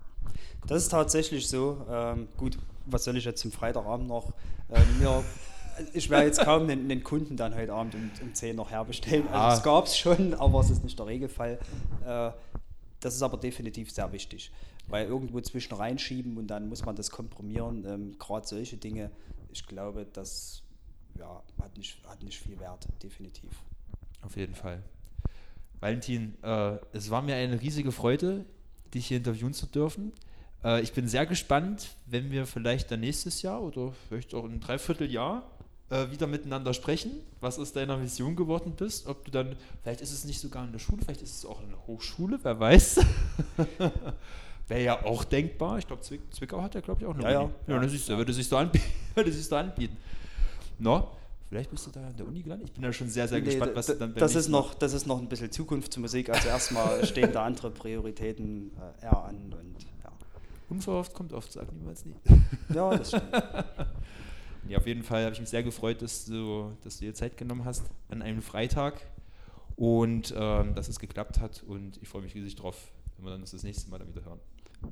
[0.67, 1.87] Das ist tatsächlich so.
[1.91, 4.33] Ähm, gut, was soll ich jetzt zum Freitagabend noch?
[4.71, 5.25] Ähm, mir,
[5.93, 9.27] ich werde jetzt kaum den, den, Kunden dann heute Abend um, um 10 noch herbestellen.
[9.29, 9.55] Also, ah.
[9.55, 11.59] Es gab es schon, aber es ist nicht der Regelfall.
[12.05, 12.31] Äh,
[13.01, 14.51] das ist aber definitiv sehr wichtig,
[14.89, 17.85] weil irgendwo zwischen reinschieben und dann muss man das komprimieren.
[17.87, 19.11] Ähm, Gerade solche Dinge,
[19.53, 20.63] ich glaube, das
[21.19, 23.51] ja, hat, nicht, hat nicht viel Wert, definitiv.
[24.23, 24.83] Auf jeden Fall.
[25.81, 28.47] Valentin, äh, es war mir eine riesige Freude,
[28.95, 30.13] dich hier interviewen zu dürfen.
[30.65, 34.53] Äh, ich bin sehr gespannt, wenn wir vielleicht dann nächstes Jahr oder vielleicht auch in
[34.53, 35.43] ein Dreivierteljahr
[35.91, 39.07] äh, wieder miteinander sprechen, was aus deiner Vision geworden bist.
[39.07, 41.61] Ob du dann, vielleicht ist es nicht sogar in der Schule, vielleicht ist es auch
[41.63, 43.01] in der Hochschule, wer weiß.
[44.69, 45.79] Wäre ja auch denkbar.
[45.79, 47.41] Ich glaube, Zwick, Zwickau hat ja, glaube ich, auch eine Ja, ja.
[47.41, 47.53] Uni.
[47.67, 48.85] Ja, das siehst du, würde sich so anbieten.
[49.15, 49.97] würde sich so anbieten.
[50.79, 51.09] No,
[51.51, 52.69] vielleicht bist du da an der Uni gelandet.
[52.69, 54.73] Ich bin da schon sehr, sehr Nee, gespannt, da- was du dann das, ist noch,
[54.75, 56.31] das ist noch ein bisschen Zukunftsmusik.
[56.31, 58.71] Also erstmal stehen da andere Prioritäten
[59.01, 59.35] äh, eher an.
[59.37, 60.11] Und, ja.
[60.71, 62.15] Unverhofft kommt oft, sag niemals nie.
[62.75, 63.25] ja, das stimmt.
[64.69, 67.37] Ja, auf jeden Fall habe ich mich sehr gefreut, dass du, dass du dir Zeit
[67.37, 69.01] genommen hast an einem Freitag
[69.77, 71.63] und ähm, dass es geklappt hat.
[71.63, 74.25] Und ich freue mich riesig drauf, wenn wir dann uns das nächste Mal dann wieder
[74.25, 74.41] hören.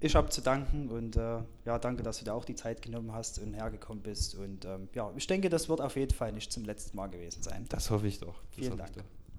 [0.01, 3.13] Ich habe zu danken und äh, ja, danke, dass du dir auch die Zeit genommen
[3.13, 4.35] hast und hergekommen bist.
[4.35, 7.43] Und ähm, ja, ich denke, das wird auf jeden Fall nicht zum letzten Mal gewesen
[7.43, 7.67] sein.
[7.69, 8.41] Das hoffe ich doch.
[8.57, 8.93] Das Vielen Dank.